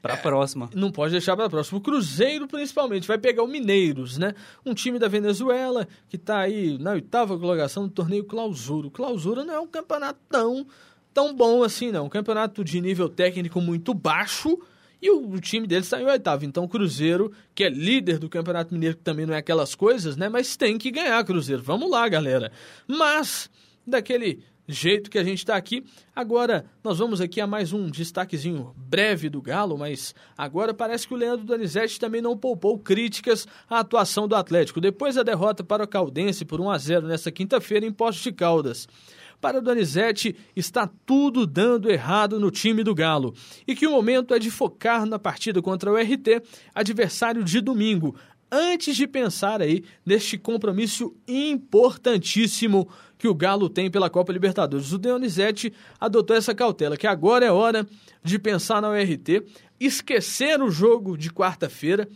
para 0.00 0.14
a 0.14 0.16
é, 0.16 0.20
próxima. 0.20 0.70
Não 0.74 0.90
pode 0.90 1.12
deixar 1.12 1.36
para 1.36 1.46
a 1.46 1.50
próxima. 1.50 1.78
O 1.78 1.82
Cruzeiro, 1.82 2.46
principalmente, 2.46 3.06
vai 3.06 3.18
pegar 3.18 3.42
o 3.42 3.46
Mineiros, 3.46 4.18
né? 4.18 4.34
Um 4.64 4.74
time 4.74 4.98
da 4.98 5.08
Venezuela 5.08 5.86
que 6.08 6.16
está 6.16 6.38
aí 6.40 6.78
na 6.78 6.92
oitava 6.92 7.38
colocação 7.38 7.86
do 7.86 7.92
torneio 7.92 8.24
Clausura. 8.24 8.88
O 8.88 8.90
Clausura 8.90 9.44
não 9.44 9.54
é 9.54 9.60
um 9.60 9.66
campeonato 9.66 10.18
tão, 10.28 10.66
tão 11.12 11.34
bom 11.34 11.62
assim, 11.62 11.90
não. 11.90 12.06
Um 12.06 12.08
campeonato 12.10 12.64
de 12.64 12.80
nível 12.80 13.08
técnico 13.08 13.60
muito 13.60 13.92
baixo 13.92 14.58
e 15.02 15.10
o, 15.10 15.32
o 15.32 15.40
time 15.40 15.66
está 15.70 16.00
em 16.00 16.06
oitavo. 16.06 16.44
Então, 16.44 16.64
o 16.64 16.68
Cruzeiro, 16.68 17.32
que 17.54 17.64
é 17.64 17.68
líder 17.68 18.18
do 18.18 18.28
Campeonato 18.28 18.74
Mineiro, 18.74 18.96
que 18.96 19.02
também 19.02 19.26
não 19.26 19.34
é 19.34 19.38
aquelas 19.38 19.74
coisas, 19.74 20.16
né? 20.16 20.28
Mas 20.28 20.56
tem 20.56 20.76
que 20.76 20.90
ganhar, 20.90 21.24
Cruzeiro. 21.24 21.62
Vamos 21.62 21.90
lá, 21.90 22.06
galera. 22.08 22.52
Mas, 22.86 23.50
daquele 23.86 24.42
jeito 24.72 25.10
que 25.10 25.18
a 25.18 25.24
gente 25.24 25.38
está 25.38 25.56
aqui. 25.56 25.84
Agora, 26.14 26.64
nós 26.82 26.98
vamos 26.98 27.20
aqui 27.20 27.40
a 27.40 27.46
mais 27.46 27.72
um 27.72 27.90
destaquezinho 27.90 28.74
breve 28.76 29.28
do 29.28 29.40
Galo, 29.40 29.76
mas 29.78 30.14
agora 30.36 30.72
parece 30.74 31.06
que 31.06 31.14
o 31.14 31.16
Leandro 31.16 31.44
Donizete 31.44 31.98
também 31.98 32.20
não 32.20 32.36
poupou 32.36 32.78
críticas 32.78 33.46
à 33.68 33.80
atuação 33.80 34.26
do 34.26 34.34
Atlético, 34.34 34.80
depois 34.80 35.14
da 35.14 35.22
derrota 35.22 35.64
para 35.64 35.84
o 35.84 35.88
Caldense 35.88 36.44
por 36.44 36.60
1 36.60 36.70
a 36.70 36.78
0 36.78 37.06
nesta 37.06 37.30
quinta-feira 37.30 37.86
em 37.86 37.92
Poços 37.92 38.22
de 38.22 38.32
Caldas. 38.32 38.86
Para 39.40 39.62
Donizete, 39.62 40.36
está 40.54 40.86
tudo 41.06 41.46
dando 41.46 41.90
errado 41.90 42.38
no 42.38 42.50
time 42.50 42.84
do 42.84 42.94
Galo 42.94 43.34
e 43.66 43.74
que 43.74 43.86
o 43.86 43.90
momento 43.90 44.34
é 44.34 44.38
de 44.38 44.50
focar 44.50 45.06
na 45.06 45.18
partida 45.18 45.62
contra 45.62 45.90
o 45.90 45.96
RT, 45.96 46.42
adversário 46.74 47.42
de 47.42 47.62
domingo, 47.62 48.14
antes 48.50 48.96
de 48.96 49.06
pensar 49.06 49.62
aí 49.62 49.84
neste 50.04 50.36
compromisso 50.36 51.14
importantíssimo 51.26 52.88
que 53.18 53.28
o 53.28 53.34
Galo 53.34 53.68
tem 53.68 53.90
pela 53.90 54.08
Copa 54.08 54.32
Libertadores. 54.32 54.92
O 54.92 54.98
Dionizete 54.98 55.72
adotou 56.00 56.36
essa 56.36 56.54
cautela, 56.54 56.96
que 56.96 57.06
agora 57.06 57.44
é 57.44 57.52
hora 57.52 57.86
de 58.24 58.38
pensar 58.38 58.80
na 58.80 58.90
URT, 58.90 59.44
esquecer 59.78 60.60
o 60.62 60.70
jogo 60.70 61.16
de 61.16 61.30
quarta-feira 61.30 62.08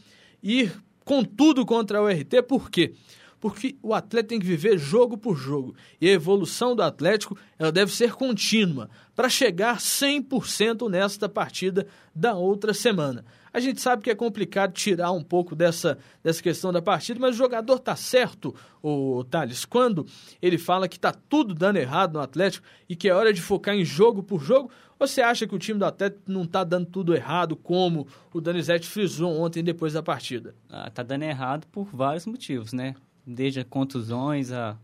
e 0.42 0.62
ir 0.62 0.84
com 1.04 1.22
tudo 1.22 1.66
contra 1.66 1.98
a 1.98 2.02
URT, 2.02 2.42
por 2.48 2.70
quê? 2.70 2.94
Porque 3.38 3.76
o 3.82 3.92
atleta 3.92 4.28
tem 4.28 4.40
que 4.40 4.46
viver 4.46 4.78
jogo 4.78 5.18
por 5.18 5.36
jogo. 5.36 5.74
E 6.00 6.08
a 6.08 6.12
evolução 6.12 6.74
do 6.74 6.82
Atlético 6.82 7.36
ela 7.58 7.70
deve 7.70 7.92
ser 7.92 8.14
contínua 8.14 8.88
para 9.14 9.28
chegar 9.28 9.76
100% 9.76 10.88
nesta 10.88 11.28
partida 11.28 11.86
da 12.14 12.34
outra 12.34 12.72
semana. 12.72 13.22
A 13.54 13.60
gente 13.60 13.80
sabe 13.80 14.02
que 14.02 14.10
é 14.10 14.16
complicado 14.16 14.72
tirar 14.72 15.12
um 15.12 15.22
pouco 15.22 15.54
dessa, 15.54 15.96
dessa 16.24 16.42
questão 16.42 16.72
da 16.72 16.82
partida, 16.82 17.20
mas 17.20 17.36
o 17.36 17.38
jogador 17.38 17.78
tá 17.78 17.94
certo, 17.94 18.52
o 18.82 19.22
Thales, 19.22 19.64
quando 19.64 20.04
ele 20.42 20.58
fala 20.58 20.88
que 20.88 20.98
tá 20.98 21.12
tudo 21.12 21.54
dando 21.54 21.76
errado 21.76 22.14
no 22.14 22.20
Atlético 22.20 22.66
e 22.88 22.96
que 22.96 23.08
é 23.08 23.14
hora 23.14 23.32
de 23.32 23.40
focar 23.40 23.76
em 23.76 23.84
jogo 23.84 24.24
por 24.24 24.42
jogo. 24.42 24.72
Ou 24.98 25.06
você 25.06 25.22
acha 25.22 25.46
que 25.46 25.54
o 25.54 25.58
time 25.58 25.78
do 25.78 25.84
Atlético 25.84 26.22
não 26.26 26.44
tá 26.44 26.64
dando 26.64 26.86
tudo 26.86 27.14
errado, 27.14 27.54
como 27.54 28.08
o 28.32 28.40
Danizete 28.40 28.88
frisou 28.88 29.40
ontem 29.40 29.62
depois 29.62 29.92
da 29.92 30.02
partida? 30.02 30.52
Ah, 30.68 30.90
tá 30.90 31.04
dando 31.04 31.22
errado 31.22 31.64
por 31.68 31.84
vários 31.84 32.26
motivos, 32.26 32.72
né? 32.72 32.96
Desde 33.24 33.62
contusões 33.62 34.50
a, 34.50 34.76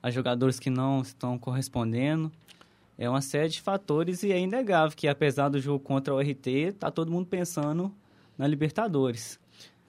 a 0.00 0.12
jogadores 0.12 0.60
que 0.60 0.70
não 0.70 1.02
estão 1.02 1.36
correspondendo 1.36 2.30
é 2.98 3.08
uma 3.08 3.20
série 3.20 3.48
de 3.48 3.60
fatores 3.60 4.22
e 4.22 4.32
é 4.32 4.38
inegável 4.38 4.96
que, 4.96 5.08
apesar 5.08 5.48
do 5.48 5.60
jogo 5.60 5.80
contra 5.80 6.14
o 6.14 6.20
RT, 6.20 6.72
tá 6.78 6.90
todo 6.90 7.10
mundo 7.10 7.26
pensando 7.26 7.94
na 8.38 8.46
Libertadores. 8.46 9.38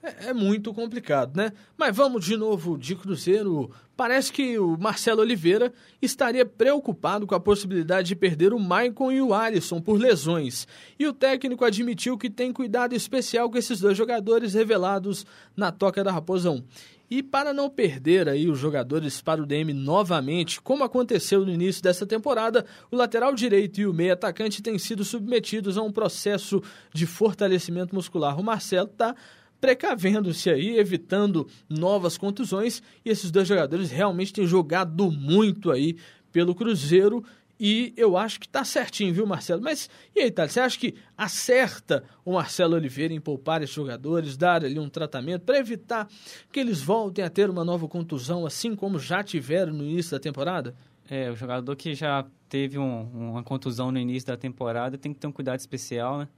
É, 0.00 0.28
é, 0.28 0.32
muito 0.32 0.72
complicado, 0.72 1.36
né? 1.36 1.52
Mas 1.76 1.96
vamos 1.96 2.24
de 2.24 2.36
novo 2.36 2.78
de 2.78 2.94
Cruzeiro. 2.94 3.70
Parece 3.96 4.32
que 4.32 4.56
o 4.56 4.76
Marcelo 4.78 5.20
Oliveira 5.20 5.72
estaria 6.00 6.46
preocupado 6.46 7.26
com 7.26 7.34
a 7.34 7.40
possibilidade 7.40 8.08
de 8.08 8.14
perder 8.14 8.54
o 8.54 8.60
Maicon 8.60 9.10
e 9.10 9.20
o 9.20 9.34
Alisson 9.34 9.80
por 9.80 9.98
lesões. 9.98 10.68
E 10.96 11.06
o 11.06 11.12
técnico 11.12 11.64
admitiu 11.64 12.16
que 12.16 12.30
tem 12.30 12.52
cuidado 12.52 12.94
especial 12.94 13.50
com 13.50 13.58
esses 13.58 13.80
dois 13.80 13.96
jogadores 13.96 14.54
revelados 14.54 15.26
na 15.56 15.72
Toca 15.72 16.04
da 16.04 16.12
Raposa 16.12 16.50
1. 16.52 16.62
E 17.10 17.22
para 17.22 17.54
não 17.54 17.70
perder 17.70 18.28
aí 18.28 18.48
os 18.48 18.58
jogadores 18.58 19.22
para 19.22 19.42
o 19.42 19.46
DM 19.46 19.72
novamente, 19.72 20.60
como 20.60 20.84
aconteceu 20.84 21.44
no 21.44 21.50
início 21.50 21.82
dessa 21.82 22.06
temporada, 22.06 22.66
o 22.90 22.96
lateral 22.96 23.34
direito 23.34 23.80
e 23.80 23.86
o 23.86 23.94
meio 23.94 24.12
atacante 24.12 24.62
têm 24.62 24.78
sido 24.78 25.04
submetidos 25.04 25.78
a 25.78 25.82
um 25.82 25.90
processo 25.90 26.62
de 26.92 27.06
fortalecimento 27.06 27.94
muscular. 27.94 28.38
O 28.38 28.44
Marcelo 28.44 28.88
está 28.88 29.14
precavendo-se 29.58 30.50
aí, 30.50 30.78
evitando 30.78 31.48
novas 31.68 32.18
contusões, 32.18 32.82
e 33.04 33.10
esses 33.10 33.30
dois 33.30 33.48
jogadores 33.48 33.90
realmente 33.90 34.32
têm 34.32 34.46
jogado 34.46 35.10
muito 35.10 35.70
aí 35.70 35.96
pelo 36.30 36.54
Cruzeiro 36.54 37.24
e 37.60 37.92
eu 37.96 38.16
acho 38.16 38.38
que 38.38 38.46
está 38.46 38.64
certinho, 38.64 39.12
viu, 39.12 39.26
Marcelo? 39.26 39.60
Mas 39.60 39.90
e 40.14 40.20
aí, 40.20 40.30
Thales, 40.30 40.52
você 40.52 40.60
acha 40.60 40.78
que 40.78 40.94
acerta 41.16 42.04
o 42.24 42.34
Marcelo 42.34 42.76
Oliveira 42.76 43.12
em 43.12 43.20
poupar 43.20 43.62
esses 43.62 43.74
jogadores, 43.74 44.36
dar 44.36 44.64
ali 44.64 44.78
um 44.78 44.88
tratamento 44.88 45.42
para 45.42 45.58
evitar 45.58 46.08
que 46.52 46.60
eles 46.60 46.80
voltem 46.80 47.24
a 47.24 47.30
ter 47.30 47.50
uma 47.50 47.64
nova 47.64 47.88
contusão, 47.88 48.46
assim 48.46 48.76
como 48.76 48.98
já 48.98 49.22
tiveram 49.24 49.72
no 49.72 49.84
início 49.84 50.12
da 50.12 50.20
temporada? 50.20 50.74
É, 51.10 51.30
o 51.30 51.36
jogador 51.36 51.74
que 51.74 51.94
já 51.94 52.24
teve 52.48 52.78
um, 52.78 53.30
uma 53.30 53.42
contusão 53.42 53.90
no 53.90 53.98
início 53.98 54.26
da 54.26 54.36
temporada 54.36 54.96
tem 54.96 55.12
que 55.12 55.18
ter 55.18 55.26
um 55.26 55.32
cuidado 55.32 55.58
especial, 55.58 56.18
né? 56.18 56.28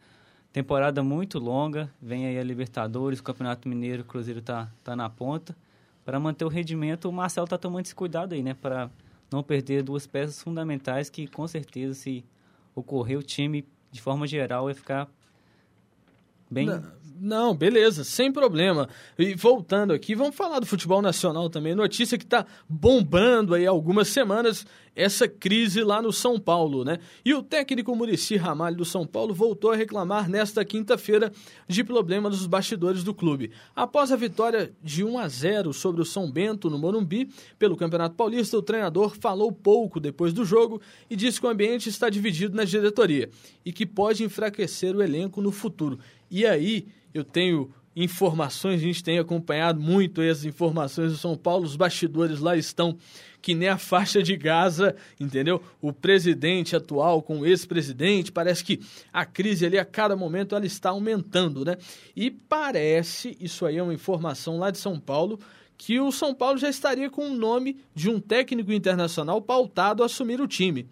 Temporada 0.53 1.03
muito 1.03 1.39
longa, 1.39 1.93
vem 2.01 2.27
aí 2.27 2.39
a 2.39 2.43
Libertadores, 2.43 3.21
o 3.21 3.23
Campeonato 3.23 3.69
Mineiro, 3.69 4.03
o 4.03 4.05
Cruzeiro 4.05 4.43
tá, 4.43 4.69
tá 4.83 4.97
na 4.97 5.09
ponta. 5.09 5.57
Para 6.05 6.19
manter 6.19 6.45
o 6.45 6.49
rendimento, 6.49 7.09
o 7.09 7.13
Marcelo 7.13 7.47
tá 7.47 7.57
tomando 7.57 7.85
esse 7.85 7.95
cuidado 7.95 8.35
aí, 8.35 8.43
né? 8.43 8.55
Para 8.55 8.91
não 9.31 9.43
perder 9.43 9.83
duas 9.83 10.07
peças 10.07 10.43
fundamentais 10.43 11.09
que, 11.09 11.27
com 11.27 11.47
certeza, 11.47 11.95
se 11.95 12.25
ocorrer, 12.75 13.19
o 13.19 13.23
time, 13.23 13.67
de 13.91 14.01
forma 14.01 14.27
geral, 14.27 14.65
vai 14.65 14.75
ficar 14.75 15.09
bem 16.51 16.67
Não. 16.67 16.83
Não, 17.23 17.55
beleza, 17.55 18.03
sem 18.03 18.33
problema. 18.33 18.89
E 19.19 19.35
voltando 19.35 19.93
aqui, 19.93 20.15
vamos 20.15 20.35
falar 20.35 20.59
do 20.59 20.65
futebol 20.65 21.03
nacional 21.03 21.51
também. 21.51 21.75
Notícia 21.75 22.17
que 22.17 22.25
está 22.25 22.47
bombando 22.67 23.55
aí 23.55 23.67
há 23.67 23.71
algumas 23.71 24.09
semanas, 24.09 24.67
essa 24.97 25.29
crise 25.29 25.85
lá 25.85 26.01
no 26.01 26.15
São 26.15 26.41
Paulo, 26.41 26.83
né? 26.83 26.99
E 27.23 27.35
o 27.35 27.43
técnico 27.43 27.95
Murici 27.95 28.37
Ramalho 28.37 28.77
do 28.77 28.87
São 28.87 29.07
Paulo 29.07 29.35
voltou 29.35 29.71
a 29.71 29.77
reclamar 29.77 30.31
nesta 30.31 30.65
quinta-feira 30.65 31.31
de 31.69 31.85
problema 31.85 32.31
dos 32.31 32.47
bastidores 32.47 33.05
do 33.05 33.13
clube. 33.13 33.51
Após 33.77 34.11
a 34.11 34.17
vitória 34.17 34.73
de 34.83 35.05
1 35.05 35.19
a 35.19 35.29
0 35.29 35.75
sobre 35.75 36.01
o 36.01 36.07
São 36.07 36.31
Bento 36.31 36.71
no 36.71 36.79
Morumbi 36.79 37.29
pelo 37.59 37.77
Campeonato 37.77 38.15
Paulista, 38.15 38.57
o 38.57 38.63
treinador 38.63 39.15
falou 39.21 39.53
pouco 39.53 40.01
depois 40.01 40.33
do 40.33 40.43
jogo 40.43 40.81
e 41.11 41.15
disse 41.15 41.39
que 41.39 41.47
o 41.47 41.51
ambiente 41.51 41.91
está 41.91 42.09
dividido 42.09 42.57
na 42.57 42.65
diretoria 42.65 43.29
e 43.63 43.75
que 43.75 43.85
pode 43.85 44.25
enfraquecer 44.25 44.97
o 44.97 45.03
elenco 45.03 45.43
no 45.43 45.53
futuro. 45.53 45.99
E 46.31 46.47
aí, 46.47 46.87
eu 47.13 47.25
tenho 47.25 47.71
informações, 47.95 48.81
a 48.81 48.85
gente 48.85 49.03
tem 49.03 49.19
acompanhado 49.19 49.81
muito 49.81 50.23
essas 50.23 50.45
informações 50.45 51.13
do 51.13 51.19
São 51.19 51.37
Paulo, 51.37 51.65
os 51.65 51.77
bastidores 51.77 52.39
lá 52.39 52.57
estão 52.57 52.97
que 53.43 53.55
nem 53.55 53.69
a 53.69 53.79
faixa 53.79 54.23
de 54.23 54.37
Gaza, 54.37 54.95
entendeu? 55.19 55.63
O 55.81 55.93
presidente 55.93 56.77
atual 56.77 57.23
com 57.23 57.41
o 57.41 57.47
ex-presidente, 57.47 58.31
parece 58.31 58.63
que 58.63 58.81
a 59.13 59.25
crise 59.25 59.65
ali 59.65 59.79
a 59.79 59.85
cada 59.85 60.15
momento 60.15 60.55
ela 60.55 60.67
está 60.67 60.91
aumentando, 60.91 61.65
né? 61.65 61.77
E 62.15 62.31
parece, 62.31 63.37
isso 63.41 63.65
aí 63.65 63.79
é 63.79 63.83
uma 63.83 63.95
informação 63.95 64.59
lá 64.59 64.71
de 64.71 64.79
São 64.79 65.01
Paulo, 65.01 65.41
que 65.79 65.99
o 65.99 66.13
São 66.13 66.35
Paulo 66.35 66.59
já 66.59 66.69
estaria 66.69 67.09
com 67.09 67.31
o 67.31 67.35
nome 67.35 67.79
de 67.95 68.11
um 68.11 68.21
técnico 68.21 68.73
internacional 68.73 69.41
pautado 69.41 70.03
a 70.03 70.07
assumir 70.07 70.41
o 70.41 70.47
time 70.47 70.87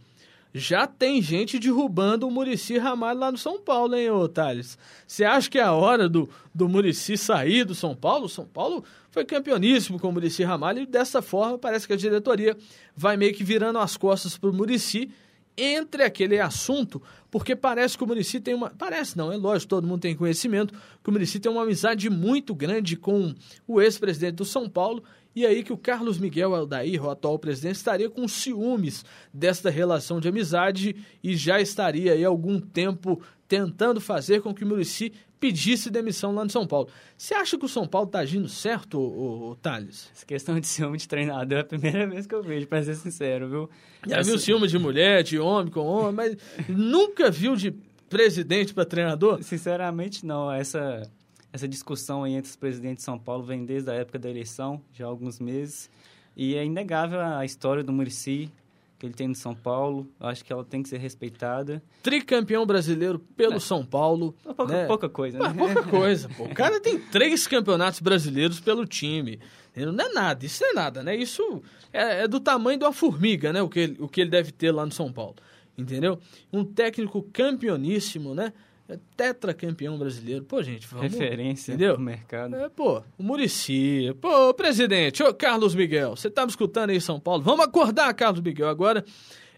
já 0.58 0.86
tem 0.86 1.22
gente 1.22 1.58
derrubando 1.58 2.26
o 2.26 2.30
Murici 2.30 2.76
Ramalho 2.76 3.20
lá 3.20 3.32
no 3.32 3.38
São 3.38 3.60
Paulo, 3.60 3.94
hein, 3.94 4.10
ô 4.10 4.28
Thales? 4.28 4.76
Você 5.06 5.24
acha 5.24 5.48
que 5.48 5.58
é 5.58 5.62
a 5.62 5.72
hora 5.72 6.08
do, 6.08 6.28
do 6.54 6.68
Murici 6.68 7.16
sair 7.16 7.64
do 7.64 7.74
São 7.74 7.94
Paulo? 7.94 8.26
O 8.26 8.28
São 8.28 8.46
Paulo 8.46 8.84
foi 9.10 9.24
campeoníssimo 9.24 9.98
com 9.98 10.08
o 10.08 10.12
Murici 10.12 10.42
Ramalho 10.42 10.82
e 10.82 10.86
dessa 10.86 11.22
forma 11.22 11.58
parece 11.58 11.86
que 11.86 11.92
a 11.92 11.96
diretoria 11.96 12.56
vai 12.96 13.16
meio 13.16 13.34
que 13.34 13.44
virando 13.44 13.78
as 13.78 13.96
costas 13.96 14.36
para 14.36 14.50
o 14.50 14.52
Murici 14.52 15.10
entre 15.56 16.04
aquele 16.04 16.38
assunto, 16.38 17.02
porque 17.30 17.56
parece 17.56 17.98
que 17.98 18.04
o 18.04 18.06
Murici 18.06 18.38
tem 18.38 18.54
uma. 18.54 18.70
Parece 18.70 19.18
não, 19.18 19.32
é 19.32 19.36
lógico, 19.36 19.70
todo 19.70 19.86
mundo 19.86 20.00
tem 20.00 20.14
conhecimento 20.14 20.72
que 21.02 21.10
o 21.10 21.12
Murici 21.12 21.40
tem 21.40 21.50
uma 21.50 21.64
amizade 21.64 22.08
muito 22.08 22.54
grande 22.54 22.96
com 22.96 23.34
o 23.66 23.80
ex-presidente 23.80 24.36
do 24.36 24.44
São 24.44 24.68
Paulo 24.68 25.02
e 25.38 25.46
aí 25.46 25.62
que 25.62 25.72
o 25.72 25.76
Carlos 25.76 26.18
Miguel 26.18 26.52
Aldair, 26.52 27.04
o 27.04 27.08
atual 27.08 27.38
presidente, 27.38 27.76
estaria 27.76 28.10
com 28.10 28.26
ciúmes 28.26 29.04
desta 29.32 29.70
relação 29.70 30.18
de 30.18 30.28
amizade 30.28 30.96
e 31.22 31.36
já 31.36 31.60
estaria 31.60 32.12
aí 32.12 32.24
algum 32.24 32.58
tempo 32.58 33.22
tentando 33.46 34.00
fazer 34.00 34.42
com 34.42 34.52
que 34.52 34.64
o 34.64 34.66
Murici 34.66 35.12
pedisse 35.38 35.90
demissão 35.90 36.34
lá 36.34 36.42
no 36.42 36.50
São 36.50 36.66
Paulo. 36.66 36.88
Você 37.16 37.34
acha 37.34 37.56
que 37.56 37.64
o 37.64 37.68
São 37.68 37.86
Paulo 37.86 38.08
está 38.08 38.18
agindo 38.18 38.48
certo, 38.48 38.98
ô, 38.98 39.50
ô, 39.50 39.54
Thales? 39.54 40.10
Essa 40.12 40.26
questão 40.26 40.58
de 40.58 40.66
ciúme 40.66 40.98
de 40.98 41.06
treinador 41.06 41.58
é 41.58 41.60
a 41.60 41.64
primeira 41.64 42.04
vez 42.08 42.26
que 42.26 42.34
eu 42.34 42.42
vejo, 42.42 42.66
para 42.66 42.82
ser 42.82 42.96
sincero, 42.96 43.48
viu? 43.48 43.70
Já 44.06 44.16
Essa... 44.16 44.30
viu 44.30 44.38
ciúme 44.40 44.66
de 44.66 44.76
mulher, 44.76 45.22
de 45.22 45.38
homem 45.38 45.70
com 45.70 45.86
homem, 45.86 46.14
mas 46.14 46.36
nunca 46.68 47.30
viu 47.30 47.54
de 47.54 47.70
presidente 48.08 48.74
para 48.74 48.84
treinador? 48.84 49.40
Sinceramente, 49.42 50.26
não. 50.26 50.50
Essa 50.50 51.08
essa 51.52 51.68
discussão 51.68 52.24
aí 52.24 52.34
entre 52.34 52.50
os 52.50 52.56
presidentes 52.56 52.98
de 52.98 53.04
São 53.04 53.18
Paulo 53.18 53.42
vem 53.42 53.64
desde 53.64 53.90
a 53.90 53.94
época 53.94 54.18
da 54.18 54.28
eleição, 54.28 54.80
já 54.92 55.06
há 55.06 55.08
alguns 55.08 55.38
meses. 55.38 55.90
E 56.36 56.54
é 56.54 56.64
inegável 56.64 57.20
a 57.20 57.44
história 57.44 57.82
do 57.82 57.92
Murici 57.92 58.50
que 58.98 59.06
ele 59.06 59.14
tem 59.14 59.28
no 59.28 59.34
São 59.34 59.54
Paulo. 59.54 60.08
Acho 60.18 60.44
que 60.44 60.52
ela 60.52 60.64
tem 60.64 60.82
que 60.82 60.88
ser 60.88 60.98
respeitada. 60.98 61.82
Tricampeão 62.02 62.66
brasileiro 62.66 63.18
pelo 63.36 63.54
é. 63.54 63.60
São 63.60 63.86
Paulo. 63.86 64.34
É 64.44 64.52
pouca, 64.52 64.72
né? 64.72 64.86
pouca 64.86 65.08
coisa, 65.08 65.38
né? 65.38 65.54
pouca 65.56 65.82
coisa, 65.88 66.28
pô. 66.28 66.44
O 66.44 66.54
cara 66.54 66.80
tem 66.80 66.98
três 66.98 67.46
campeonatos 67.46 68.00
brasileiros 68.00 68.58
pelo 68.58 68.84
time. 68.84 69.38
Não 69.76 70.04
é 70.04 70.12
nada, 70.12 70.44
isso 70.44 70.60
não 70.64 70.70
é 70.70 70.74
nada, 70.74 71.02
né? 71.04 71.14
Isso 71.14 71.62
é, 71.92 72.24
é 72.24 72.28
do 72.28 72.40
tamanho 72.40 72.78
de 72.78 72.84
uma 72.84 72.92
formiga, 72.92 73.52
né? 73.52 73.62
O 73.62 73.68
que, 73.68 73.78
ele, 73.78 73.96
o 74.00 74.08
que 74.08 74.20
ele 74.20 74.30
deve 74.30 74.50
ter 74.50 74.72
lá 74.72 74.84
no 74.84 74.90
São 74.90 75.12
Paulo. 75.12 75.36
Entendeu? 75.76 76.18
Um 76.52 76.64
técnico 76.64 77.22
campeoníssimo, 77.32 78.34
né? 78.34 78.52
É 78.88 78.98
tetracampeão 79.16 79.98
brasileiro. 79.98 80.44
Pô, 80.44 80.62
gente, 80.62 80.86
vamos... 80.86 81.12
Referência 81.12 81.72
entendeu? 81.72 81.98
no 81.98 82.04
mercado. 82.04 82.56
É, 82.56 82.70
pô, 82.70 83.02
o 83.18 83.22
Murici. 83.22 84.14
Pô, 84.18 84.54
presidente, 84.54 85.22
ô 85.22 85.34
Carlos 85.34 85.74
Miguel, 85.74 86.16
você 86.16 86.30
tá 86.30 86.42
me 86.42 86.48
escutando 86.48 86.88
aí 86.88 86.96
em 86.96 87.00
São 87.00 87.20
Paulo? 87.20 87.42
Vamos 87.42 87.66
acordar, 87.66 88.12
Carlos 88.14 88.40
Miguel. 88.40 88.66
Agora, 88.66 89.04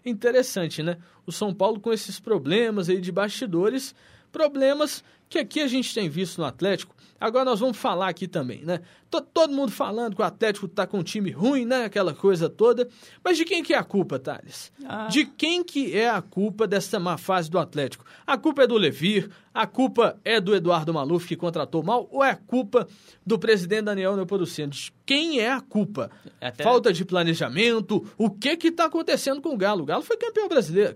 interessante, 0.05 0.83
né? 0.83 0.97
O 1.25 1.31
São 1.31 1.53
Paulo 1.53 1.79
com 1.79 1.93
esses 1.93 2.19
problemas 2.19 2.89
aí 2.89 2.99
de 2.99 3.09
bastidores, 3.09 3.95
problemas 4.33 5.01
que 5.31 5.39
aqui 5.39 5.61
a 5.61 5.67
gente 5.67 5.93
tem 5.93 6.09
visto 6.09 6.39
no 6.39 6.45
Atlético. 6.45 6.93
Agora 7.19 7.45
nós 7.45 7.59
vamos 7.59 7.77
falar 7.77 8.09
aqui 8.09 8.27
também, 8.27 8.65
né? 8.65 8.81
todo 9.19 9.53
mundo 9.53 9.71
falando 9.71 10.15
que 10.15 10.21
o 10.21 10.25
Atlético 10.25 10.67
tá 10.67 10.87
com 10.87 10.99
um 10.99 11.03
time 11.03 11.29
ruim, 11.31 11.65
né? 11.65 11.85
Aquela 11.85 12.13
coisa 12.13 12.49
toda. 12.49 12.87
Mas 13.23 13.37
de 13.37 13.45
quem 13.45 13.61
que 13.61 13.73
é 13.73 13.77
a 13.77 13.83
culpa, 13.83 14.17
Thales? 14.17 14.71
Ah. 14.85 15.07
De 15.07 15.25
quem 15.25 15.63
que 15.63 15.95
é 15.97 16.09
a 16.09 16.21
culpa 16.21 16.65
dessa 16.65 16.99
má 16.99 17.17
fase 17.17 17.49
do 17.49 17.59
Atlético? 17.59 18.05
A 18.25 18.37
culpa 18.37 18.63
é 18.63 18.67
do 18.67 18.77
Levir? 18.77 19.29
A 19.53 19.67
culpa 19.67 20.17
é 20.23 20.39
do 20.39 20.55
Eduardo 20.55 20.93
Maluf, 20.93 21.27
que 21.27 21.35
contratou 21.35 21.83
mal? 21.83 22.07
Ou 22.11 22.23
é 22.23 22.31
a 22.31 22.35
culpa 22.35 22.87
do 23.25 23.37
presidente 23.37 23.83
Daniel 23.83 24.15
Neopoduceno? 24.15 24.71
Quem 25.05 25.39
é 25.39 25.51
a 25.51 25.59
culpa? 25.59 26.09
Até... 26.39 26.63
Falta 26.63 26.93
de 26.93 27.03
planejamento? 27.03 28.05
O 28.17 28.29
que 28.29 28.55
que 28.55 28.71
tá 28.71 28.85
acontecendo 28.85 29.41
com 29.41 29.53
o 29.53 29.57
Galo? 29.57 29.83
O 29.83 29.85
Galo 29.85 30.03
foi 30.03 30.17
campeão 30.17 30.47
brasileiro, 30.47 30.95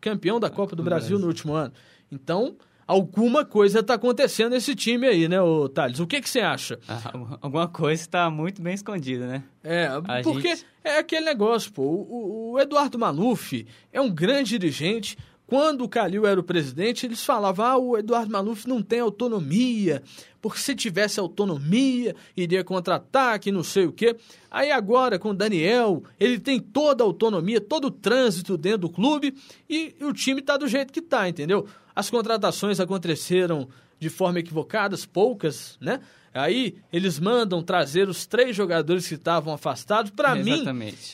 campeão 0.00 0.40
da 0.40 0.50
Copa 0.50 0.74
do 0.74 0.82
Brasil 0.82 1.18
no 1.18 1.28
último 1.28 1.54
ano. 1.54 1.72
Então 2.10 2.56
alguma 2.86 3.44
coisa 3.44 3.80
está 3.80 3.94
acontecendo 3.94 4.52
nesse 4.52 4.74
time 4.74 5.06
aí, 5.06 5.28
né, 5.28 5.40
ô 5.40 5.68
Thales? 5.68 6.00
O 6.00 6.06
que, 6.06 6.20
que 6.20 6.28
você 6.28 6.40
acha? 6.40 6.78
Ah, 6.88 7.36
alguma 7.40 7.68
coisa 7.68 8.00
está 8.00 8.30
muito 8.30 8.60
bem 8.60 8.74
escondida, 8.74 9.26
né? 9.26 9.42
É, 9.62 9.86
A 9.86 10.22
porque 10.22 10.48
gente... 10.48 10.66
é 10.82 10.98
aquele 10.98 11.24
negócio, 11.24 11.72
pô. 11.72 11.82
O, 11.82 12.52
o, 12.52 12.60
Eduardo 12.60 12.98
Maluf 12.98 13.66
é 13.92 14.00
um 14.00 14.10
grande 14.10 14.58
dirigente. 14.58 15.16
Quando 15.46 15.84
o 15.84 15.88
Calil 15.88 16.26
era 16.26 16.40
o 16.40 16.42
presidente, 16.42 17.04
eles 17.04 17.24
falavam: 17.24 17.66
ah, 17.66 17.76
o 17.76 17.98
Eduardo 17.98 18.32
Maluf 18.32 18.66
não 18.66 18.82
tem 18.82 19.00
autonomia, 19.00 20.02
porque 20.40 20.58
se 20.58 20.74
tivesse 20.74 21.20
autonomia, 21.20 22.16
iria 22.34 22.64
contratar, 22.64 23.38
que 23.38 23.52
não 23.52 23.62
sei 23.62 23.84
o 23.84 23.92
quê. 23.92 24.16
Aí 24.50 24.70
agora, 24.70 25.18
com 25.18 25.30
o 25.30 25.34
Daniel, 25.34 26.02
ele 26.18 26.38
tem 26.38 26.58
toda 26.58 27.04
a 27.04 27.06
autonomia, 27.06 27.60
todo 27.60 27.86
o 27.86 27.90
trânsito 27.90 28.56
dentro 28.56 28.78
do 28.78 28.90
clube 28.90 29.34
e, 29.68 29.94
e 30.00 30.04
o 30.04 30.12
time 30.12 30.40
está 30.40 30.56
do 30.56 30.66
jeito 30.66 30.92
que 30.92 31.00
está, 31.00 31.28
entendeu? 31.28 31.66
As 31.94 32.10
contratações 32.10 32.80
aconteceram 32.80 33.68
de 33.98 34.08
forma 34.08 34.40
equivocada, 34.40 34.96
poucas, 35.12 35.76
né? 35.80 36.00
Aí 36.34 36.76
eles 36.90 37.20
mandam 37.20 37.62
trazer 37.62 38.08
os 38.08 38.26
três 38.26 38.56
jogadores 38.56 39.06
que 39.06 39.14
estavam 39.14 39.52
afastados. 39.52 40.10
Para 40.10 40.34
mim, 40.34 40.64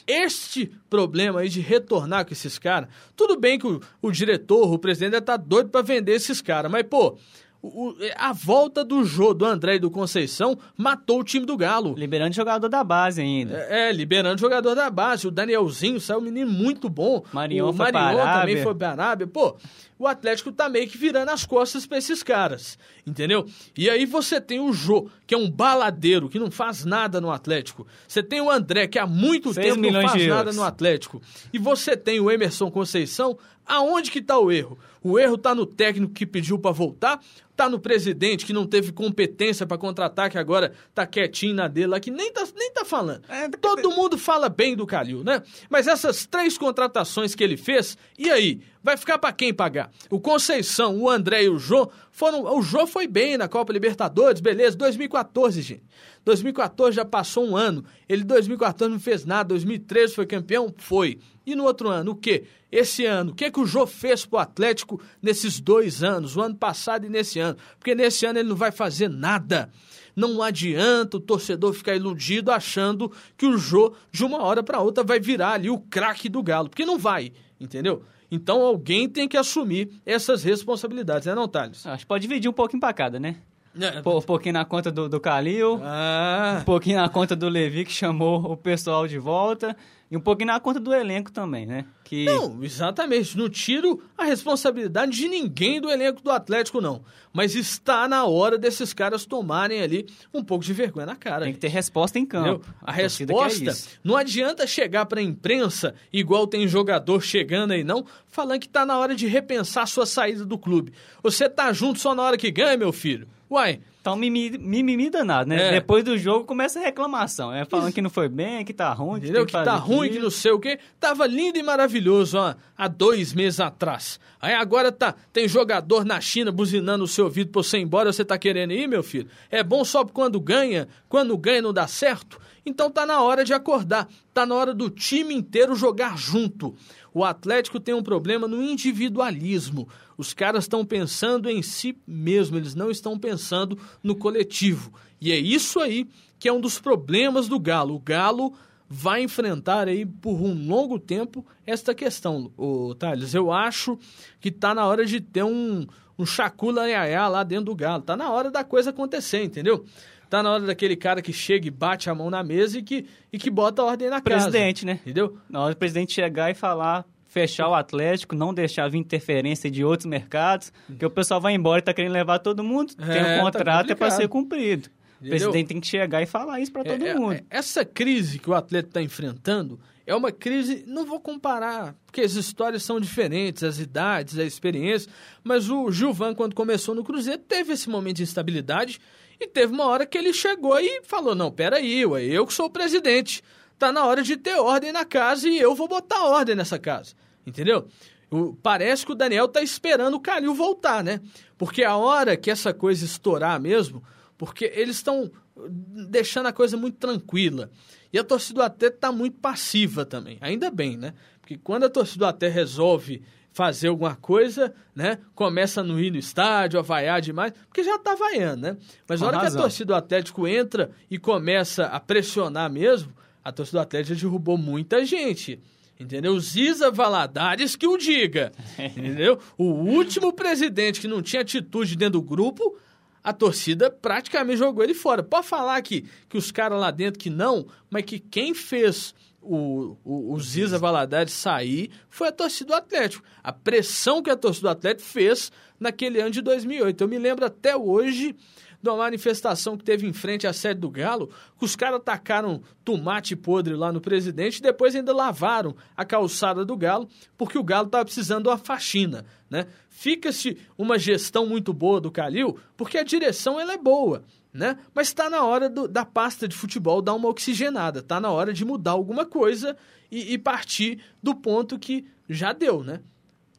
este 0.07 0.71
problema 0.89 1.41
aí 1.41 1.49
de 1.49 1.61
retornar 1.61 2.25
com 2.25 2.33
esses 2.33 2.57
caras, 2.59 2.89
tudo 3.17 3.39
bem 3.39 3.59
que 3.59 3.67
o, 3.67 3.81
o 4.01 4.13
diretor, 4.13 4.73
o 4.73 4.79
presidente, 4.79 5.21
tá 5.21 5.37
doido 5.37 5.71
para 5.71 5.83
vender 5.83 6.13
esses 6.13 6.41
caras, 6.41 6.71
mas 6.71 6.85
pô, 6.85 7.19
o, 7.61 7.95
a 8.17 8.33
volta 8.33 8.85
do 8.85 9.05
jogo 9.05 9.35
do 9.35 9.45
André 9.45 9.77
e 9.77 9.79
do 9.79 9.91
Conceição 9.91 10.57
matou 10.77 11.21
o 11.21 11.25
time 11.25 11.45
do 11.45 11.57
Galo. 11.57 11.95
Liberando 11.97 12.35
jogador 12.35 12.69
da 12.69 12.85
base 12.85 13.21
ainda. 13.21 13.67
É, 13.69 13.89
é 13.89 13.93
liberando 13.93 14.41
jogador 14.41 14.75
da 14.75 14.89
base. 14.89 15.27
O 15.27 15.31
Danielzinho 15.31 16.01
saiu 16.01 16.21
um 16.21 16.23
menino 16.23 16.51
muito 16.51 16.89
bom. 16.89 17.25
Marion 17.33 17.71
o 17.71 17.75
Marion 17.75 18.25
também 18.25 18.63
foi 18.63 18.75
para 18.75 18.91
Arábia. 18.91 19.27
Pô, 19.27 19.57
o 19.99 20.07
Atlético 20.07 20.53
tá 20.53 20.69
meio 20.69 20.89
que 20.89 20.97
virando 20.97 21.31
as 21.31 21.45
costas 21.45 21.85
para 21.85 21.99
esses 21.99 22.23
caras, 22.23 22.79
entendeu? 23.05 23.45
E 23.77 23.91
aí 23.91 24.07
você 24.07 24.41
tem 24.41 24.61
o 24.61 24.73
Jô, 24.73 25.11
que 25.27 25.35
é 25.35 25.39
um 25.39 25.51
baladeiro, 25.51 26.29
que 26.29 26.39
não 26.39 26.53
faz 26.53 26.85
nada 26.85 27.21
no 27.21 27.33
Atlético. 27.33 27.85
Você 28.07 28.23
tem 28.23 28.41
o 28.41 28.49
André, 28.49 28.87
que 28.87 28.99
há 28.99 29.07
muito 29.07 29.53
tempo 29.53 29.91
não 29.91 30.03
faz 30.09 30.27
nada 30.27 30.53
no 30.53 30.63
Atlético. 30.63 31.21
E 31.53 31.59
você 31.59 31.97
tem 31.97 32.21
o 32.21 32.31
Emerson 32.31 32.71
Conceição, 32.71 33.37
aonde 33.67 34.13
que 34.13 34.23
tá 34.23 34.39
o 34.39 34.53
erro? 34.53 34.79
O 35.03 35.19
erro 35.19 35.39
tá 35.39 35.55
no 35.55 35.67
técnico 35.67 36.13
que 36.13 36.27
pediu 36.27 36.59
para 36.59 36.73
voltar, 36.73 37.21
tá 37.57 37.69
no 37.69 37.81
presidente 37.81 38.47
que 38.47 38.53
não 38.53 38.67
teve 38.67 38.93
competência 38.93 39.67
para 39.67 39.77
contratar, 39.77 40.31
que 40.31 40.39
agora 40.39 40.73
tá 40.95 41.07
quietinho 41.07 41.55
na 41.55 41.67
dele 41.67 41.89
lá, 41.89 42.01
que 42.01 42.11
nem 42.11 42.33
tá, 42.33 42.47
nem 42.57 42.73
tá 42.73 42.85
falando. 42.85 43.23
É, 43.29 43.49
Todo 43.49 43.91
mundo 43.91 44.17
fala 44.17 44.49
bem 44.49 44.77
do 44.77 44.87
Calil, 44.87 45.25
né? 45.25 45.43
Mas 45.69 45.87
essas 45.87 46.25
três 46.25 46.57
contratações 46.57 47.35
que 47.35 47.43
ele 47.43 47.57
fez, 47.57 47.99
e 48.17 48.31
aí? 48.31 48.61
Vai 48.81 48.97
ficar 48.97 49.19
para 49.19 49.33
quem 49.33 49.53
pagar? 49.53 49.91
O 50.09 50.21
Conceição, 50.21 50.97
o 50.97 51.11
André 51.11 51.45
e 51.45 51.49
o 51.49 51.59
Jô 51.59 51.91
foram. 52.13 52.45
O 52.45 52.63
Jô 52.63 52.87
foi 52.87 53.07
bem 53.09 53.37
na 53.37 53.49
Copa 53.49 53.73
Libertadores, 53.73 54.41
beleza, 54.41 54.77
2014, 54.77 55.61
gente. 55.61 55.83
2014 56.25 56.95
já 56.97 57.05
passou 57.05 57.45
um 57.45 57.57
ano. 57.57 57.85
Ele 58.09 58.23
2014 58.23 58.91
não 58.91 59.01
fez 59.01 59.25
nada, 59.25 59.49
2013 59.49 60.15
foi 60.15 60.27
campeão? 60.27 60.73
Foi. 60.79 61.19
E 61.45 61.55
no 61.57 61.65
outro 61.65 61.89
ano, 61.89 62.13
o 62.13 62.15
quê? 62.15 62.45
Esse 62.71 63.05
ano, 63.05 63.33
o 63.33 63.35
que, 63.35 63.51
que 63.51 63.61
o 63.61 63.67
Jô 63.67 63.87
fez 63.87 64.25
pro 64.25 64.39
Atlético 64.39 64.88
nesses 65.23 65.61
dois 65.61 66.03
anos, 66.03 66.37
o 66.37 66.41
ano 66.41 66.55
passado 66.55 67.07
e 67.07 67.09
nesse 67.09 67.39
ano? 67.39 67.57
Porque 67.79 67.95
nesse 67.95 68.25
ano 68.25 68.39
ele 68.39 68.49
não 68.49 68.57
vai 68.57 68.71
fazer 68.71 69.09
nada. 69.09 69.71
Não 70.15 70.43
adianta 70.43 71.17
o 71.17 71.21
torcedor 71.21 71.73
ficar 71.73 71.95
iludido 71.95 72.51
achando 72.51 73.13
que 73.37 73.47
o 73.47 73.57
Jô, 73.57 73.95
de 74.11 74.25
uma 74.25 74.43
hora 74.43 74.63
para 74.63 74.81
outra, 74.81 75.05
vai 75.05 75.21
virar 75.21 75.53
ali 75.53 75.71
o 75.71 75.79
craque 75.79 76.29
do 76.29 76.43
Galo, 76.43 76.69
porque 76.69 76.85
não 76.85 76.99
vai, 76.99 77.33
entendeu? 77.61 78.03
Então 78.31 78.61
alguém 78.63 79.09
tem 79.09 79.29
que 79.29 79.37
assumir 79.37 79.91
essas 80.05 80.43
responsabilidades, 80.43 81.27
né, 81.27 81.35
não, 81.35 81.49
Thales? 81.49 81.87
Acho 81.87 82.05
que 82.05 82.09
pode 82.09 82.27
dividir 82.27 82.49
um 82.49 82.53
pouquinho 82.53 82.81
para 82.81 82.93
cada, 82.93 83.19
né? 83.19 83.37
É. 83.81 83.99
Um 84.09 84.23
pouquinho 84.23 84.53
na 84.55 84.65
conta 84.65 84.91
do, 84.91 85.09
do 85.09 85.21
Calil, 85.21 85.81
Ah, 85.83 86.59
um 86.61 86.65
pouquinho 86.65 86.97
na 86.99 87.09
conta 87.09 87.37
do 87.37 87.49
Levi, 87.49 87.85
que 87.85 87.93
chamou 87.93 88.41
o 88.53 88.57
pessoal 88.57 89.07
de 89.07 89.19
volta, 89.19 89.77
e 90.11 90.17
um 90.17 90.21
pouquinho 90.21 90.47
na 90.49 90.59
conta 90.59 90.81
do 90.81 90.95
elenco 90.95 91.31
também, 91.31 91.67
né? 91.67 91.85
Que 92.03 92.25
não, 92.25 92.65
exatamente. 92.65 93.37
Não 93.37 93.49
tiro 93.51 94.03
a 94.17 94.25
responsabilidade 94.25 95.13
de 95.13 95.29
ninguém 95.29 95.79
do 95.81 95.91
elenco 95.91 96.23
do 96.23 96.31
Atlético, 96.31 96.81
não. 96.81 97.03
Mas 97.31 97.55
está 97.55 98.09
na 98.09 98.25
hora 98.25 98.57
desses 98.57 98.95
caras 98.95 99.27
tomarem 99.27 99.83
ali 99.83 100.07
um 100.33 100.43
pouco 100.43 100.65
de 100.65 100.73
vergonha 100.73 101.05
na 101.05 101.15
cara. 101.15 101.45
tem 101.45 101.53
que 101.53 101.59
ter 101.61 101.69
resposta 101.69 102.19
em 102.19 102.23
Entendeu? 102.23 102.61
campo. 102.61 102.75
A 102.83 102.95
quer 102.95 103.03
resposta 103.03 103.65
isso. 103.65 103.89
não 104.03 104.17
adianta 104.17 104.67
chegar 104.67 105.05
para 105.05 105.21
a 105.21 105.23
imprensa, 105.23 105.95
igual 106.11 106.47
tem 106.47 106.67
jogador 106.67 107.21
chegando 107.21 107.73
aí 107.73 107.85
não, 107.85 108.07
falando 108.27 108.61
que 108.61 108.69
tá 108.69 108.87
na 108.87 108.99
hora 108.99 109.15
de 109.15 109.27
repensar 109.27 109.87
sua 109.87 110.07
saída 110.07 110.47
do 110.47 110.57
clube. 110.57 110.95
Você 111.23 111.51
tá 111.51 111.71
junto 111.75 111.99
só 112.01 112.15
na 112.15 112.23
hora 112.23 112.39
que 112.39 112.51
ganha, 112.51 112.79
meu 112.79 112.93
filho. 112.95 113.29
Uai, 113.51 113.81
Então, 114.01 114.15
mimimi, 114.15 114.59
mimimi 114.59 115.11
danado, 115.11 115.49
né? 115.49 115.69
É. 115.69 115.71
Depois 115.73 116.05
do 116.05 116.17
jogo 116.17 116.45
começa 116.45 116.79
a 116.79 116.83
reclamação. 116.83 117.53
É 117.53 117.65
falando 117.65 117.93
que 117.93 118.03
não 118.03 118.11
foi 118.11 118.29
bem, 118.29 118.65
que 118.65 118.73
tá 118.73 118.93
ruim, 118.93 119.21
que 119.21 119.27
entendeu? 119.27 119.47
Que 119.47 119.53
que 119.57 119.65
tá 119.65 119.77
ruim, 119.77 120.01
que 120.01 120.07
aquilo. 120.07 120.25
não 120.25 120.31
sei 120.31 120.53
o 120.53 120.59
quê. 120.59 120.79
Tava 121.01 121.27
lindo 121.27 121.59
e 121.59 121.63
maravilhoso 121.63 122.39
ó, 122.39 122.55
há 122.77 122.89
dois 122.89 123.33
meses 123.33 123.59
atrás. 123.61 124.21
Aí 124.41 124.55
agora 124.55 124.93
tá, 124.93 125.15
tem 125.33 125.49
jogador 125.49 126.05
na 126.05 126.21
China 126.21 126.53
buzinando 126.53 127.05
o 127.05 127.09
seu 127.09 127.25
ouvido 127.25 127.51
pra 127.51 127.63
você 127.63 127.79
ir 127.79 127.83
embora, 127.83 128.13
você 128.13 128.25
tá 128.25 128.39
querendo 128.39 128.73
ir, 128.73 128.87
meu 128.87 129.03
filho? 129.03 129.29
É 129.51 129.63
bom 129.63 129.85
só 129.85 130.05
quando 130.05 130.39
ganha, 130.41 130.87
quando 131.09 131.37
ganha 131.37 131.63
não 131.63 131.73
dá 131.73 131.87
certo? 131.87 132.41
Então 132.69 132.91
tá 132.91 133.07
na 133.07 133.23
hora 133.23 133.45
de 133.45 133.55
acordar, 133.55 134.07
tá 134.35 134.45
na 134.45 134.55
hora 134.55 134.75
do 134.75 134.91
time 134.91 135.35
inteiro 135.35 135.75
jogar 135.75 136.19
junto. 136.19 136.75
O 137.15 137.25
Atlético 137.25 137.81
tem 137.81 137.95
um 137.95 138.03
problema 138.03 138.47
no 138.47 138.63
individualismo. 138.63 139.89
Os 140.19 140.35
caras 140.35 140.65
estão 140.65 140.85
pensando 140.85 141.49
em 141.49 141.63
si 141.63 141.97
mesmo, 142.07 142.59
eles 142.59 142.75
não 142.75 142.91
estão 142.91 143.19
pensando 143.19 143.79
no 144.03 144.15
coletivo. 144.15 144.93
E 145.19 145.33
é 145.33 145.39
isso 145.39 145.81
aí 145.81 146.07
que 146.39 146.47
é 146.47 146.53
um 146.53 146.61
dos 146.61 146.79
problemas 146.79 147.49
do 147.49 147.59
Galo. 147.59 147.95
O 147.95 148.01
Galo 148.01 148.53
vai 148.87 149.23
enfrentar 149.23 149.89
aí 149.89 150.05
por 150.05 150.35
um 150.35 150.69
longo 150.69 150.99
tempo 150.99 151.45
esta 151.67 151.95
questão, 151.95 152.53
o 152.57 152.95
Thales. 152.95 153.35
Eu 153.35 153.51
acho 153.51 153.99
que 154.41 154.51
tá 154.51 154.75
na 154.75 154.87
hora 154.87 155.07
de 155.07 155.21
ter 155.21 155.43
um, 155.43 155.87
um 156.19 156.27
chacula 156.27 156.83
lá 157.29 157.43
dentro 157.43 157.67
do 157.67 157.75
Galo. 157.75 158.03
Tá 158.03 158.17
na 158.17 158.31
hora 158.31 158.51
da 158.51 158.63
coisa 158.63 158.91
acontecer, 158.91 159.43
entendeu? 159.43 159.85
Tá 160.29 160.43
na 160.43 160.51
hora 160.53 160.65
daquele 160.65 160.95
cara 160.97 161.23
que 161.23 161.33
chega 161.33 161.67
e 161.67 161.71
bate 161.71 162.11
a 162.11 162.15
mão 162.15 162.29
na 162.31 162.43
mesa 162.43 162.79
e 162.79 162.83
que, 162.83 163.07
e 163.33 163.39
que 163.39 163.51
bota 163.51 163.83
a 163.83 163.85
ordem 163.87 164.11
na 164.11 164.21
casa. 164.21 164.51
Presidente, 164.51 164.85
né? 164.85 165.01
Entendeu? 165.03 165.39
Na 165.49 165.63
hora 165.63 165.75
do 165.75 165.79
presidente 165.79 166.13
chegar 166.13 166.51
e 166.51 166.55
falar, 166.55 167.07
fechar 167.27 167.69
o 167.69 167.75
Atlético, 167.75 168.35
não 168.35 168.53
deixar 168.53 168.89
vir 168.89 168.99
interferência 168.99 169.71
de 169.71 169.85
outros 169.85 170.07
mercados, 170.07 170.73
porque 170.87 171.05
o 171.07 171.11
pessoal 171.11 171.41
vai 171.41 171.55
embora 171.55 171.79
e 171.79 171.83
tá 171.83 171.95
querendo 171.95 172.13
levar 172.13 172.39
todo 172.41 172.63
mundo, 172.63 172.95
tem 172.95 173.07
É, 173.07 173.41
um 173.41 173.45
tá 173.45 173.53
contrato, 173.53 173.91
é 173.91 173.95
para 173.95 174.11
ser 174.11 174.29
cumprido. 174.29 174.89
O 175.21 175.25
Entendeu? 175.27 175.31
presidente 175.51 175.69
tem 175.69 175.81
que 175.81 175.87
chegar 175.87 176.23
e 176.23 176.27
falar 176.27 176.61
isso 176.61 176.71
para 176.73 176.85
todo 176.85 177.05
É, 177.05 177.09
é, 177.09 177.15
mundo. 177.15 177.33
é, 177.33 177.43
essa 177.51 177.85
crise 177.85 178.39
que 178.39 178.49
o 178.49 178.55
atleta 178.55 178.89
está 178.89 179.03
enfrentando 179.03 179.81
é 180.07 180.15
uma 180.15 180.31
crise, 180.31 180.85
não 180.87 181.05
vou 181.05 181.21
comparar, 181.21 181.95
porque 182.07 182.21
as 182.21 182.33
histórias 182.33 182.83
são 182.83 182.99
diferentes, 183.01 183.63
as 183.63 183.79
idades, 183.79 184.39
a 184.39 184.45
experiência, 184.45 185.11
mas 185.45 185.69
o 185.69 185.91
Gilvan, 185.91 186.35
quando 186.35 186.55
começou 186.55 186.95
no 186.95 187.03
Cruzeiro, 187.05 187.43
teve 187.47 187.73
esse 187.73 187.91
momento 187.91 188.17
de 188.19 188.23
instabilidade 188.23 189.01
e 189.41 189.47
teve 189.47 189.73
uma 189.73 189.87
hora 189.87 190.05
que 190.07 190.17
ele 190.19 190.33
chegou 190.33 190.79
e 190.81 191.03
falou, 191.05 191.35
não, 191.35 191.51
peraí, 191.51 192.05
ué, 192.07 192.25
eu 192.25 192.47
que 192.47 192.53
sou 192.53 192.67
o 192.67 192.71
presidente, 192.71 193.43
tá 193.79 193.93
na 193.93 194.05
hora 194.05 194.23
de 194.23 194.37
ter 194.37 194.55
ordem 194.57 194.93
na 194.93 195.05
casa 195.05 195.49
e 195.49 195.59
eu 195.59 195.75
vou 195.75 195.87
botar 195.89 196.25
ordem 196.25 196.55
nessa 196.57 196.79
casa, 196.79 197.15
entendeu? 197.47 197.87
O- 198.31 198.55
parece 198.55 199.07
que 199.07 199.13
o 199.13 199.15
Daniel 199.15 199.49
tá 199.49 199.63
esperando 199.63 200.15
o 200.15 200.21
Calil 200.21 200.55
voltar, 200.55 201.03
né? 201.05 201.21
Porque 201.57 201.83
a 201.85 201.97
hora 201.97 202.37
que 202.37 202.51
essa 202.51 202.75
coisa 202.75 203.05
estourar 203.05 203.61
mesmo, 203.61 204.03
porque 204.37 204.71
eles 204.75 204.97
estão 204.97 205.31
deixando 205.57 206.47
a 206.47 206.53
coisa 206.53 206.77
muito 206.77 206.97
tranquila. 206.99 207.71
E 208.13 208.19
a 208.19 208.25
torcida 208.25 208.55
do 208.61 208.63
AT 208.63 208.91
tá 208.99 209.11
muito 209.13 209.39
passiva 209.39 210.05
também. 210.05 210.39
Ainda 210.41 210.71
bem, 210.71 210.97
né? 210.97 211.15
Porque 211.41 211.59
quando 211.59 211.85
a 211.85 211.91
torcida 211.91 212.19
do 212.25 212.29
AT 212.29 212.43
resolve 212.49 213.23
fazer 213.59 213.89
alguma 213.89 214.15
coisa, 214.15 214.73
né? 214.95 215.19
Começa 215.35 215.81
a 215.81 215.85
não 215.85 215.99
ir 215.99 216.13
no 216.13 216.17
estádio, 216.17 216.79
a 216.79 216.83
vaiar 216.83 217.21
demais, 217.21 217.53
porque 217.67 217.83
já 217.83 217.99
tá 217.99 218.15
vaiando, 218.15 218.63
né? 218.63 218.77
Mas 219.09 219.19
Com 219.19 219.25
a 219.25 219.29
hora 219.29 219.39
que 219.39 219.45
razão. 219.47 219.59
a 219.59 219.63
torcida 219.65 219.87
do 219.87 219.95
Atlético 219.97 220.47
entra 220.47 220.93
e 221.11 221.19
começa 221.19 221.87
a 221.87 221.99
pressionar 221.99 222.71
mesmo, 222.71 223.13
a 223.43 223.51
torcida 223.51 223.81
do 223.81 223.83
Atlético 223.83 224.15
já 224.15 224.21
derrubou 224.21 224.57
muita 224.57 225.05
gente. 225.05 225.59
Entendeu? 225.99 226.39
Ziza 226.39 226.89
Valadares 226.93 227.75
que 227.75 227.89
o 227.89 227.99
diga. 227.99 228.53
Entendeu? 228.79 229.41
O 229.59 229.65
último 229.65 230.33
presidente 230.33 231.01
que 231.01 231.09
não 231.09 231.21
tinha 231.21 231.43
atitude 231.43 231.97
dentro 231.97 232.21
do 232.21 232.23
grupo, 232.23 232.79
a 233.25 233.33
torcida 233.33 233.91
praticamente 233.91 234.59
jogou 234.59 234.85
ele 234.85 234.95
fora. 234.95 235.21
Pode 235.21 235.49
falar 235.49 235.83
que, 235.83 236.05
que 236.29 236.39
os 236.39 236.53
caras 236.53 236.79
lá 236.79 236.93
dentro 236.93 237.19
que 237.19 237.29
não, 237.29 237.67
mas 237.91 238.05
que 238.05 238.21
quem 238.21 238.55
fez 238.55 239.13
o, 239.41 239.97
o, 240.05 240.35
o 240.35 240.41
Ziza 240.41 240.79
Valadares 240.79 241.33
sair 241.33 241.91
foi 242.09 242.29
a 242.29 242.33
torcida 242.33 242.69
do 242.69 242.75
Atlético. 242.75 243.25
A 243.43 243.53
pressão 243.53 244.23
que 244.23 244.31
a 244.31 244.37
torcida 244.37 244.69
do 244.69 244.73
Atlético 244.73 245.09
fez 245.09 245.53
naquele 245.79 246.21
ano 246.21 246.31
de 246.31 246.43
2008. 246.43 247.01
Eu 247.01 247.09
me 247.09 247.19
lembro 247.19 247.45
até 247.45 247.77
hoje 247.77 248.35
de 248.83 248.89
uma 248.89 248.99
manifestação 248.99 249.77
que 249.77 249.85
teve 249.85 250.07
em 250.07 250.13
frente 250.13 250.47
à 250.47 250.53
sede 250.53 250.81
do 250.81 250.89
Galo, 250.91 251.29
que 251.59 251.65
os 251.65 251.75
caras 251.75 252.01
tacaram 252.05 252.63
tomate 252.85 253.35
podre 253.35 253.75
lá 253.75 253.93
no 253.93 254.01
presidente 254.01 254.59
e 254.59 254.63
depois 254.63 254.95
ainda 254.95 255.13
lavaram 255.13 255.75
a 255.97 256.05
calçada 256.05 256.65
do 256.65 256.77
Galo, 256.77 257.09
porque 257.37 257.59
o 257.59 257.65
Galo 257.65 257.87
estava 257.87 258.05
precisando 258.05 258.45
de 258.45 258.49
uma 258.51 258.59
faxina, 258.59 259.25
né? 259.51 259.67
Fica-se 259.89 260.57
uma 260.77 260.99
gestão 260.99 261.45
muito 261.47 261.73
boa 261.73 262.01
do 262.01 262.11
Calil, 262.11 262.57
porque 262.77 262.99
a 262.99 263.03
direção 263.03 263.59
ela 263.59 263.73
é 263.73 263.79
boa, 263.79 264.23
né? 264.53 264.79
Mas 264.95 265.09
está 265.09 265.29
na 265.29 265.43
hora 265.45 265.69
do- 265.69 265.89
da 265.89 266.05
pasta 266.05 266.47
de 266.47 266.55
futebol 266.55 267.03
dar 267.03 267.15
uma 267.15 267.29
oxigenada, 267.29 267.99
está 267.99 268.21
na 268.21 268.31
hora 268.31 268.53
de 268.53 268.65
mudar 268.65 268.93
alguma 268.93 269.27
coisa 269.27 269.77
e, 270.11 270.35
e 270.35 270.39
partir 270.39 271.01
do 271.21 271.35
ponto 271.35 271.79
que 271.79 272.07
já 272.29 272.53
deu, 272.53 272.85
né? 272.85 273.01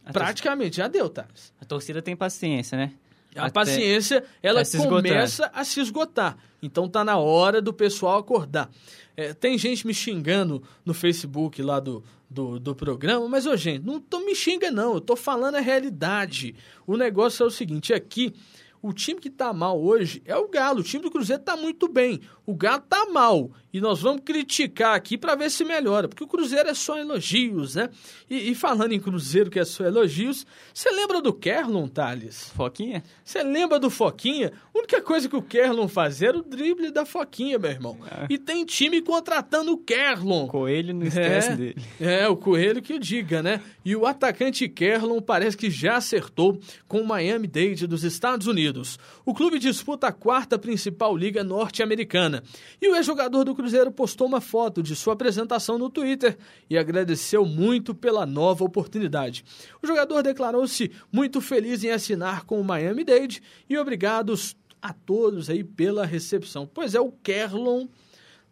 A 0.05 0.13
Praticamente 0.13 0.77
já 0.77 0.87
deu, 0.87 1.09
Thales. 1.09 1.53
A 1.61 1.65
torcida 1.65 2.01
tem 2.01 2.15
paciência, 2.15 2.77
né? 2.77 2.93
A 3.35 3.49
paciência, 3.49 4.23
ela 4.41 4.63
começa 4.65 5.51
a 5.53 5.63
se 5.63 5.79
esgotar. 5.79 6.37
Então 6.61 6.89
tá 6.89 7.03
na 7.03 7.17
hora 7.17 7.61
do 7.61 7.73
pessoal 7.73 8.19
acordar. 8.19 8.69
É, 9.15 9.33
tem 9.33 9.57
gente 9.57 9.85
me 9.85 9.93
xingando 9.93 10.63
no 10.85 10.93
Facebook 10.93 11.61
lá 11.61 11.79
do, 11.79 12.03
do, 12.29 12.59
do 12.59 12.75
programa, 12.75 13.27
mas, 13.27 13.45
ô, 13.45 13.55
gente, 13.55 13.85
não 13.85 13.99
tô 13.99 14.19
me 14.19 14.33
xinga, 14.33 14.71
não. 14.71 14.95
Eu 14.95 15.01
tô 15.01 15.15
falando 15.15 15.55
a 15.55 15.59
realidade. 15.59 16.55
O 16.87 16.95
negócio 16.95 17.43
é 17.43 17.45
o 17.45 17.51
seguinte, 17.51 17.93
aqui, 17.93 18.33
o 18.81 18.93
time 18.93 19.19
que 19.19 19.29
tá 19.29 19.51
mal 19.51 19.81
hoje 19.81 20.21
é 20.25 20.35
o 20.37 20.47
Galo. 20.47 20.79
O 20.79 20.83
time 20.83 21.03
do 21.03 21.11
Cruzeiro 21.11 21.43
tá 21.43 21.57
muito 21.57 21.87
bem. 21.87 22.21
O 22.45 22.55
Galo 22.55 22.83
tá 22.87 23.07
mal. 23.07 23.51
E 23.71 23.79
nós 23.79 24.01
vamos 24.01 24.21
criticar 24.25 24.95
aqui 24.95 25.17
para 25.17 25.35
ver 25.35 25.51
se 25.51 25.63
melhora. 25.63 26.07
Porque 26.07 26.23
o 26.23 26.27
Cruzeiro 26.27 26.69
é 26.69 26.73
só 26.73 26.97
elogios, 26.97 27.75
né? 27.75 27.89
E, 28.29 28.51
e 28.51 28.55
falando 28.55 28.93
em 28.93 28.99
Cruzeiro 28.99 29.49
que 29.49 29.59
é 29.59 29.65
só 29.65 29.83
elogios, 29.83 30.45
você 30.73 30.89
lembra 30.89 31.21
do 31.21 31.31
Kerlon, 31.31 31.87
Thales? 31.87 32.51
Foquinha? 32.55 33.03
Você 33.23 33.43
lembra 33.43 33.79
do 33.79 33.89
Foquinha? 33.89 34.51
A 34.73 34.77
única 34.77 35.01
coisa 35.01 35.29
que 35.29 35.35
o 35.35 35.41
Kerlon 35.41 35.87
fazia 35.87 36.29
era 36.29 36.37
o 36.37 36.41
drible 36.41 36.91
da 36.91 37.05
Foquinha, 37.05 37.59
meu 37.59 37.69
irmão. 37.69 37.97
E 38.29 38.37
tem 38.37 38.65
time 38.65 39.01
contratando 39.01 39.71
o 39.71 39.77
Kerlon. 39.77 40.47
Coelho 40.47 40.93
não 40.93 41.05
esquece 41.05 41.51
é, 41.51 41.55
dele. 41.55 41.83
É, 41.99 42.27
o 42.27 42.35
Coelho 42.35 42.81
que 42.81 42.93
o 42.93 42.99
diga, 42.99 43.43
né? 43.43 43.61
E 43.85 43.95
o 43.95 44.05
atacante 44.05 44.67
Kerlon 44.67 45.21
parece 45.21 45.55
que 45.55 45.69
já 45.69 45.97
acertou 45.97 46.59
com 46.87 47.01
o 47.01 47.07
Miami 47.07 47.47
Dade 47.47 47.85
dos 47.85 48.03
Estados 48.03 48.47
Unidos. 48.47 48.97
O 49.25 49.33
clube 49.33 49.59
disputa 49.59 50.07
a 50.07 50.11
quarta 50.11 50.57
principal 50.57 51.15
liga 51.15 51.43
norte-americana. 51.43 52.43
E 52.81 52.87
o 52.87 52.95
ex-jogador 52.95 53.43
do 53.43 53.58
Cruzeiro 53.59 53.91
postou 53.91 54.25
uma 54.25 54.39
foto 54.39 54.81
de 54.81 54.95
sua 54.95 55.11
apresentação 55.11 55.77
no 55.77 55.89
Twitter 55.89 56.37
e 56.69 56.77
agradeceu 56.77 57.45
muito 57.45 57.93
pela 57.93 58.25
nova 58.25 58.63
oportunidade. 58.63 59.43
O 59.83 59.87
jogador 59.87 60.23
declarou-se 60.23 60.89
muito 61.11 61.41
feliz 61.41 61.83
em 61.83 61.91
assinar 61.91 62.45
com 62.45 62.61
o 62.61 62.63
Miami 62.63 63.03
Dade 63.03 63.43
e 63.69 63.77
obrigados 63.77 64.55
a 64.81 64.93
todos 64.93 65.49
aí 65.49 65.61
pela 65.61 66.05
recepção. 66.05 66.65
Pois 66.65 66.95
é, 66.95 67.01
o 67.01 67.11
Kerlon 67.11 67.87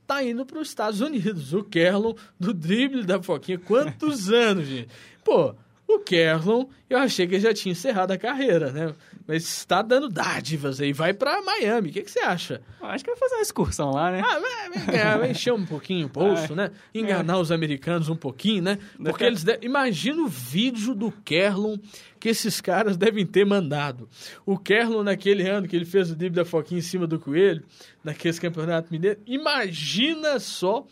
tá 0.06 0.22
indo 0.22 0.46
para 0.46 0.60
os 0.60 0.68
Estados 0.68 1.00
Unidos. 1.00 1.54
O 1.54 1.64
Kerlon 1.64 2.14
do 2.38 2.54
drible 2.54 3.06
da 3.06 3.24
Foquinha. 3.24 3.58
Quantos 3.58 4.28
anos, 4.30 4.68
gente? 4.68 4.90
Pô, 5.24 5.56
o 5.88 6.00
Kerlon, 6.00 6.66
eu 6.90 6.98
achei 6.98 7.26
que 7.26 7.36
ele 7.36 7.44
já 7.44 7.54
tinha 7.54 7.72
encerrado 7.72 8.12
a 8.12 8.18
carreira, 8.18 8.72
né? 8.72 8.94
Mas 9.26 9.44
está 9.44 9.82
dando 9.82 10.10
dádivas 10.10 10.82
aí. 10.82 10.92
Vai 10.92 11.14
para 11.14 11.42
Miami. 11.42 11.90
O 11.90 11.92
que, 11.94 12.02
que 12.02 12.12
você 12.12 12.20
acha? 12.20 12.62
Acho 12.82 13.04
que 13.04 13.12
vai 13.12 13.20
fazer 13.20 13.36
uma 13.36 13.42
excursão 13.42 13.92
lá, 13.92 14.12
né? 14.12 14.22
Ah, 14.24 14.40
vai, 14.40 14.70
vai 14.70 14.86
ganhar, 14.86 15.18
vai 15.18 15.32
encher 15.32 15.54
um 15.54 15.66
pouquinho 15.66 16.08
o 16.08 16.10
bolso, 16.10 16.56
né? 16.56 16.72
Enganar 16.94 17.40
os 17.40 17.52
americanos 17.52 18.10
um 18.10 18.16
pouquinho, 18.16 18.64
né? 18.64 18.80
Porque 19.02 19.24
eles 19.24 19.44
de... 19.44 19.60
Imagina 19.62 20.22
o 20.22 20.28
vídeo 20.28 20.94
do 20.94 21.12
Kerlon 21.12 21.78
que 22.20 22.30
esses 22.30 22.60
caras 22.60 22.98
devem 22.98 23.26
ter 23.26 23.46
mandado. 23.46 24.10
O 24.46 24.58
Kerlon, 24.58 25.04
naquele 25.04 25.48
ano 25.48 25.68
que 25.68 25.76
ele 25.76 25.86
fez 25.86 26.12
o 26.12 26.16
drible 26.16 26.36
da 26.36 26.46
Foquinha 26.46 26.80
em 26.80 26.84
cima 26.84 27.06
do 27.06 27.20
Coelho, 27.20 27.64
naquele 28.04 28.38
campeonato 28.38 28.92
mineiro, 28.92 29.20
imagina 29.26 30.40
só 30.40 30.86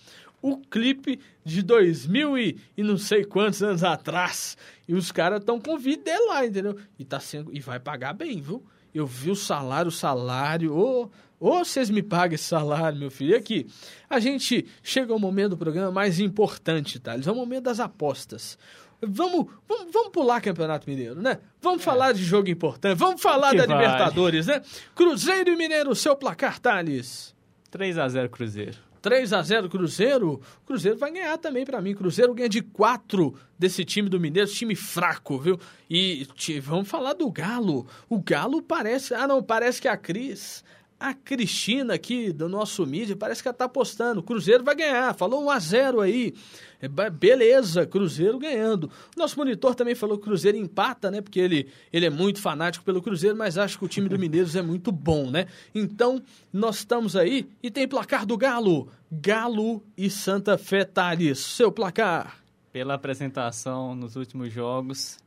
o 0.46 0.58
clipe 0.58 1.20
de 1.44 1.64
2000 1.64 2.38
e, 2.38 2.58
e 2.78 2.84
não 2.84 3.00
sei 3.00 3.24
quantos 3.24 3.64
anos 3.64 3.84
atrás. 3.84 4.56
E 4.88 4.94
os 4.94 5.12
caras 5.12 5.40
estão 5.40 5.60
com 5.60 5.76
vídeo 5.76 6.04
dele 6.04 6.28
lá, 6.28 6.46
entendeu? 6.46 6.78
E, 7.00 7.04
tá 7.04 7.20
sendo, 7.20 7.52
e 7.52 7.60
vai 7.60 7.80
pagar 7.80 8.14
bem, 8.14 8.40
viu? 8.40 8.64
Eu 8.94 9.08
vi 9.08 9.32
o 9.32 9.36
salário, 9.36 9.90
o 9.90 9.92
salário. 9.92 10.78
Ô, 10.78 11.10
oh, 11.40 11.66
vocês 11.66 11.90
me 11.90 12.04
pagam 12.04 12.36
esse 12.36 12.44
salário, 12.44 13.00
meu 13.00 13.10
filho. 13.10 13.32
E 13.32 13.36
aqui, 13.36 13.68
a 14.08 14.20
gente 14.20 14.68
chega 14.84 15.12
ao 15.12 15.18
momento 15.18 15.52
do 15.52 15.58
programa 15.58 15.92
mais 15.92 16.20
importante, 16.20 17.00
tá? 17.00 17.16
É 17.16 17.32
o 17.32 17.36
momento 17.36 17.64
das 17.64 17.80
apostas. 17.80 18.56
Vamos, 19.02 19.48
vamos, 19.68 19.92
vamos 19.92 20.10
pular 20.10 20.42
Campeonato 20.42 20.88
Mineiro, 20.88 21.22
né? 21.22 21.40
Vamos 21.60 21.82
é. 21.82 21.84
falar 21.84 22.14
de 22.14 22.24
jogo 22.24 22.50
importante, 22.50 22.98
vamos 22.98 23.22
falar 23.22 23.52
que 23.52 23.58
da 23.58 23.66
vai. 23.66 23.84
Libertadores, 23.84 24.46
né? 24.46 24.62
Cruzeiro 24.94 25.50
e 25.50 25.56
Mineiro, 25.56 25.94
seu 25.96 26.16
placar, 26.16 26.60
Thales. 26.60 27.36
3 27.72 27.98
a 27.98 28.08
0 28.08 28.30
Cruzeiro. 28.30 28.85
3 29.06 29.34
a 29.34 29.42
0 29.44 29.70
Cruzeiro. 29.70 30.42
Cruzeiro 30.66 30.98
vai 30.98 31.12
ganhar 31.12 31.38
também 31.38 31.64
para 31.64 31.80
mim. 31.80 31.94
Cruzeiro 31.94 32.34
ganha 32.34 32.50
de 32.50 32.64
4 32.64 33.36
desse 33.58 33.86
time 33.86 34.10
do 34.10 34.20
Mineiro, 34.20 34.50
time 34.50 34.76
fraco, 34.76 35.38
viu? 35.38 35.60
E 35.88 36.28
vamos 36.64 36.90
falar 36.90 37.14
do 37.14 37.30
Galo. 37.30 37.86
O 38.10 38.20
Galo 38.20 38.64
parece, 38.64 39.14
ah 39.14 39.28
não, 39.28 39.44
parece 39.44 39.80
que 39.80 39.88
a 39.88 39.96
Cris 39.96 40.64
a 41.00 41.14
Cristina 41.14 41.94
aqui 41.94 42.32
do 42.32 42.48
nosso 42.48 42.86
mídia 42.86 43.16
parece 43.16 43.42
que 43.42 43.48
ela 43.48 43.56
tá 43.56 43.66
apostando. 43.66 44.24
Cruzeiro 44.24 44.64
vai 44.64 44.76
ganhar. 44.76 45.14
Falou 45.14 45.44
1 45.44 45.50
a 45.50 45.60
0 45.60 46.02
aí. 46.02 46.34
É, 46.82 46.88
beleza, 47.10 47.86
Cruzeiro 47.86 48.40
ganhando. 48.40 48.90
Nosso 49.16 49.38
monitor 49.38 49.76
também 49.76 49.96
falou 49.96 50.18
que 50.18 50.24
Cruzeiro 50.24 50.58
empata, 50.58 51.12
né? 51.12 51.22
Porque 51.22 51.40
ele, 51.40 51.68
ele 51.92 52.06
é 52.06 52.10
muito 52.10 52.40
fanático 52.40 52.86
pelo 52.86 53.02
Cruzeiro, 53.02 53.36
mas 53.36 53.58
acho 53.58 53.78
que 53.78 53.86
o 53.86 53.88
time 53.88 54.08
do 54.08 54.18
Mineiros 54.18 54.56
é 54.56 54.62
muito 54.62 54.92
bom, 54.92 55.30
né? 55.30 55.48
Então, 55.74 56.22
nós 56.52 56.78
estamos 56.78 57.16
aí 57.16 57.48
e 57.62 57.70
tem 57.70 57.88
placar 57.88 58.26
do 58.26 58.38
Galo. 58.38 58.88
Galo 59.12 59.84
e 59.98 60.10
Santa 60.10 60.58
Fé 60.58 60.86
Thales. 60.86 61.40
Seu 61.40 61.72
placar. 61.72 62.40
Pela 62.72 62.94
apresentação 62.96 63.96
nos 63.96 64.16
últimos 64.16 64.52
jogos, 64.52 65.18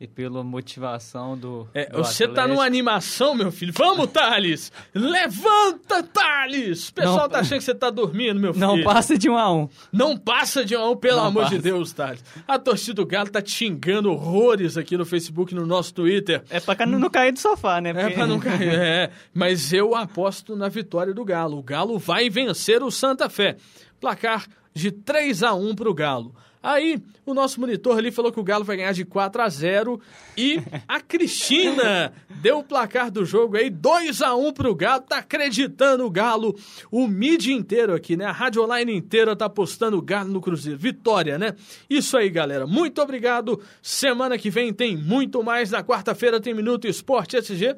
e 0.00 0.06
pela 0.06 0.42
motivação 0.42 1.36
do. 1.36 1.68
É, 1.74 1.90
do 1.90 1.98
você 1.98 2.26
tá 2.26 2.48
numa 2.48 2.64
animação, 2.64 3.34
meu 3.34 3.52
filho. 3.52 3.70
Vamos, 3.76 4.10
Thales! 4.10 4.72
Levanta, 4.94 6.02
Thales! 6.02 6.88
O 6.88 6.94
pessoal 6.94 7.18
não, 7.18 7.28
tá 7.28 7.40
achando 7.40 7.58
que 7.58 7.64
você 7.64 7.74
tá 7.74 7.90
dormindo, 7.90 8.40
meu 8.40 8.54
filho. 8.54 8.66
Não 8.66 8.82
passa 8.82 9.18
de 9.18 9.28
um 9.28 9.36
a 9.36 9.52
um. 9.52 9.68
Não 9.92 10.16
passa 10.16 10.64
de 10.64 10.74
um 10.74 10.80
a 10.80 10.90
um, 10.90 10.96
pelo 10.96 11.18
não 11.18 11.26
amor 11.26 11.42
passa. 11.42 11.56
de 11.56 11.62
Deus, 11.62 11.92
Thales. 11.92 12.24
A 12.48 12.58
torcida 12.58 12.94
do 12.94 13.06
Galo 13.06 13.28
tá 13.28 13.42
te 13.42 13.50
xingando 13.50 14.10
horrores 14.10 14.78
aqui 14.78 14.96
no 14.96 15.04
Facebook 15.04 15.54
no 15.54 15.66
nosso 15.66 15.92
Twitter. 15.92 16.42
É 16.48 16.58
pra 16.58 16.86
não 16.86 17.10
cair 17.10 17.32
do 17.32 17.38
sofá, 17.38 17.78
né? 17.78 17.92
Porque... 17.92 18.06
É 18.06 18.14
pra 18.14 18.26
não 18.26 18.40
cair, 18.40 18.72
é. 18.72 19.10
Mas 19.34 19.70
eu 19.70 19.94
aposto 19.94 20.56
na 20.56 20.70
vitória 20.70 21.12
do 21.12 21.22
Galo. 21.26 21.58
O 21.58 21.62
Galo 21.62 21.98
vai 21.98 22.30
vencer 22.30 22.82
o 22.82 22.90
Santa 22.90 23.28
Fé. 23.28 23.56
Placar 24.00 24.46
de 24.72 24.90
3 24.90 25.42
a 25.42 25.52
1 25.52 25.74
pro 25.74 25.92
Galo. 25.92 26.34
Aí, 26.62 27.02
o 27.24 27.32
nosso 27.32 27.58
monitor 27.58 27.96
ali 27.96 28.10
falou 28.10 28.30
que 28.30 28.38
o 28.38 28.44
Galo 28.44 28.64
vai 28.64 28.76
ganhar 28.76 28.92
de 28.92 29.04
4 29.04 29.40
a 29.40 29.48
0 29.48 30.00
e 30.36 30.60
a 30.86 31.00
Cristina 31.00 32.12
deu 32.42 32.58
o 32.58 32.64
placar 32.64 33.10
do 33.10 33.24
jogo 33.24 33.56
aí, 33.56 33.70
2 33.70 34.20
a 34.20 34.34
1 34.34 34.52
pro 34.52 34.74
Galo, 34.74 35.02
tá 35.02 35.18
acreditando 35.18 36.04
o 36.04 36.10
Galo, 36.10 36.54
o 36.90 37.06
mídia 37.06 37.54
inteiro 37.54 37.94
aqui, 37.94 38.14
né? 38.14 38.26
A 38.26 38.32
rádio 38.32 38.62
online 38.62 38.94
inteira 38.94 39.34
tá 39.34 39.46
apostando 39.46 39.96
o 39.96 40.02
Galo 40.02 40.30
no 40.30 40.40
Cruzeiro. 40.40 40.78
Vitória, 40.78 41.38
né? 41.38 41.54
Isso 41.88 42.16
aí, 42.16 42.28
galera. 42.28 42.66
Muito 42.66 43.00
obrigado. 43.00 43.60
Semana 43.80 44.36
que 44.36 44.50
vem 44.50 44.72
tem 44.72 44.96
muito 44.96 45.42
mais. 45.42 45.70
Na 45.70 45.82
quarta-feira 45.82 46.40
tem 46.40 46.52
Minuto 46.52 46.86
Esporte 46.86 47.36
SG. 47.36 47.76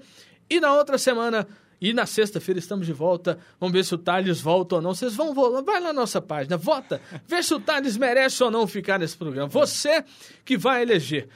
E 0.51 0.61
na 0.61 0.75
outra 0.75 0.99
semana 0.99 1.47
e 1.83 1.93
na 1.93 2.07
sexta-feira 2.07 2.61
estamos 2.61 2.87
de 2.87 2.93
volta. 2.93 3.41
Vamos 3.59 3.73
ver 3.73 3.85
se 3.85 3.93
o 3.93 3.99
Thales 3.99 4.41
volta 4.41 4.77
ou 4.77 4.81
não. 4.81 4.95
Vocês 4.95 5.17
vão. 5.17 5.35
Vai 5.35 5.81
lá 5.81 5.89
na 5.89 5.93
nossa 5.93 6.23
página, 6.23 6.57
vota. 6.57 7.01
Vê 7.27 7.43
se 7.43 7.53
o 7.53 7.59
Thales 7.59 7.97
merece 7.97 8.41
ou 8.45 8.53
não 8.53 8.69
ficar 8.69 9.01
nesse 9.01 9.17
programa. 9.17 9.49
Você 9.49 10.05
que 10.45 10.57
vai 10.57 10.83
eleger. 10.83 11.29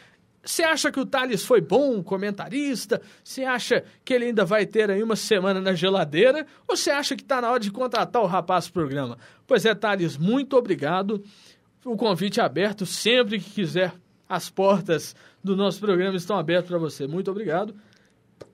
Você 0.45 0.63
acha 0.63 0.93
que 0.93 1.01
o 1.01 1.05
Thales 1.05 1.45
foi 1.45 1.61
bom 1.61 2.01
comentarista? 2.01 3.03
Você 3.25 3.43
acha 3.43 3.83
que 4.05 4.15
ele 4.15 4.27
ainda 4.27 4.45
vai 4.45 4.65
ter 4.65 4.89
aí 4.89 5.03
uma 5.03 5.17
semana 5.17 5.61
na 5.61 5.75
geladeira? 5.75 6.47
Ou 6.69 6.77
você 6.77 6.91
acha 6.91 7.17
que 7.17 7.23
está 7.23 7.41
na 7.41 7.51
hora 7.51 7.59
de 7.59 7.73
contratar 7.73 8.23
o 8.23 8.27
rapaz 8.27 8.69
pro 8.69 8.83
programa? 8.83 9.19
Pois 9.49 9.67
é, 9.67 9.75
Thales, 9.75 10.17
muito 10.17 10.57
obrigado. 10.57 11.25
O 11.85 11.97
convite 11.97 12.39
é 12.39 12.45
aberto 12.45 12.87
sempre 12.87 13.41
que 13.41 13.51
quiser. 13.51 13.93
As 14.29 14.49
portas 14.49 15.17
do 15.43 15.57
nosso 15.57 15.81
programa 15.81 16.17
estão 16.17 16.39
abertas 16.39 16.69
para 16.69 16.79
você. 16.79 17.09
Muito 17.09 17.33
obrigado 17.33 17.75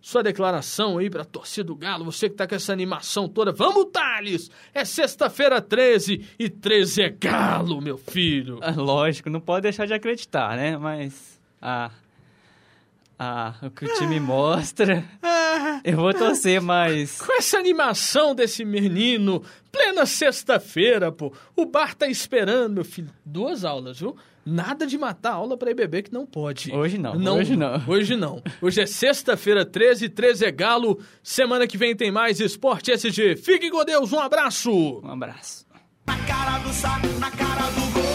sua 0.01 0.23
declaração 0.23 0.99
aí 0.99 1.09
pra 1.09 1.25
torcida 1.25 1.64
do 1.64 1.77
Galo, 1.77 2.05
você 2.05 2.29
que 2.29 2.35
tá 2.35 2.47
com 2.47 2.55
essa 2.55 2.73
animação 2.73 3.29
toda. 3.29 3.53
Vamos, 3.53 3.87
Thales! 3.92 4.51
É 4.75 4.85
sexta-feira 4.85 5.61
13 5.61 6.29
e 6.38 6.49
13 6.49 7.03
é 7.03 7.09
Galo, 7.11 7.81
meu 7.81 7.97
filho. 7.97 8.59
É, 8.62 8.73
lógico, 8.73 9.31
não 9.31 9.40
pode 9.40 9.62
deixar 9.62 9.87
de 9.87 9.95
acreditar, 9.95 10.57
né? 10.57 10.77
Mas 10.77 11.40
ah, 11.61 11.90
ah, 13.24 13.54
o 13.62 13.70
que 13.70 13.85
o 13.85 13.94
time 13.94 14.18
mostra, 14.18 15.04
eu 15.85 15.96
vou 15.96 16.12
torcer, 16.12 16.61
mas... 16.61 17.20
Com 17.20 17.32
essa 17.38 17.56
animação 17.56 18.35
desse 18.35 18.64
menino, 18.64 19.44
plena 19.70 20.04
sexta-feira, 20.04 21.12
pô, 21.12 21.32
o 21.54 21.64
bar 21.64 21.94
tá 21.94 22.08
esperando, 22.08 22.74
meu 22.74 22.85
filho. 22.85 23.11
Duas 23.24 23.64
aulas, 23.64 24.00
viu? 24.00 24.16
Nada 24.44 24.85
de 24.88 24.98
matar 24.98 25.35
aula 25.35 25.56
para 25.56 25.70
ir 25.70 25.74
beber 25.74 26.02
que 26.02 26.12
não 26.12 26.26
pode. 26.26 26.74
Hoje 26.74 26.98
não, 26.98 27.14
não. 27.14 27.37
Hoje 27.37 27.54
não. 27.54 27.82
Hoje 27.87 28.16
não. 28.16 28.42
Hoje 28.61 28.80
é 28.80 28.87
sexta-feira, 28.87 29.64
13, 29.64 30.08
13 30.08 30.46
é 30.46 30.50
Galo. 30.50 30.98
Semana 31.22 31.64
que 31.68 31.78
vem 31.78 31.94
tem 31.94 32.11
mais 32.11 32.40
Esporte 32.40 32.90
SG. 32.90 33.37
Fique 33.37 33.70
com 33.70 33.85
Deus, 33.85 34.12
um 34.12 34.18
abraço. 34.18 35.00
Um 35.00 35.12
abraço. 35.12 35.64
Na 36.08 36.18
cara 36.26 36.58
do 36.58 36.72
saco, 36.72 37.06
na 37.20 37.30
cara 37.30 37.70
do 37.70 37.92
gol. 37.92 38.12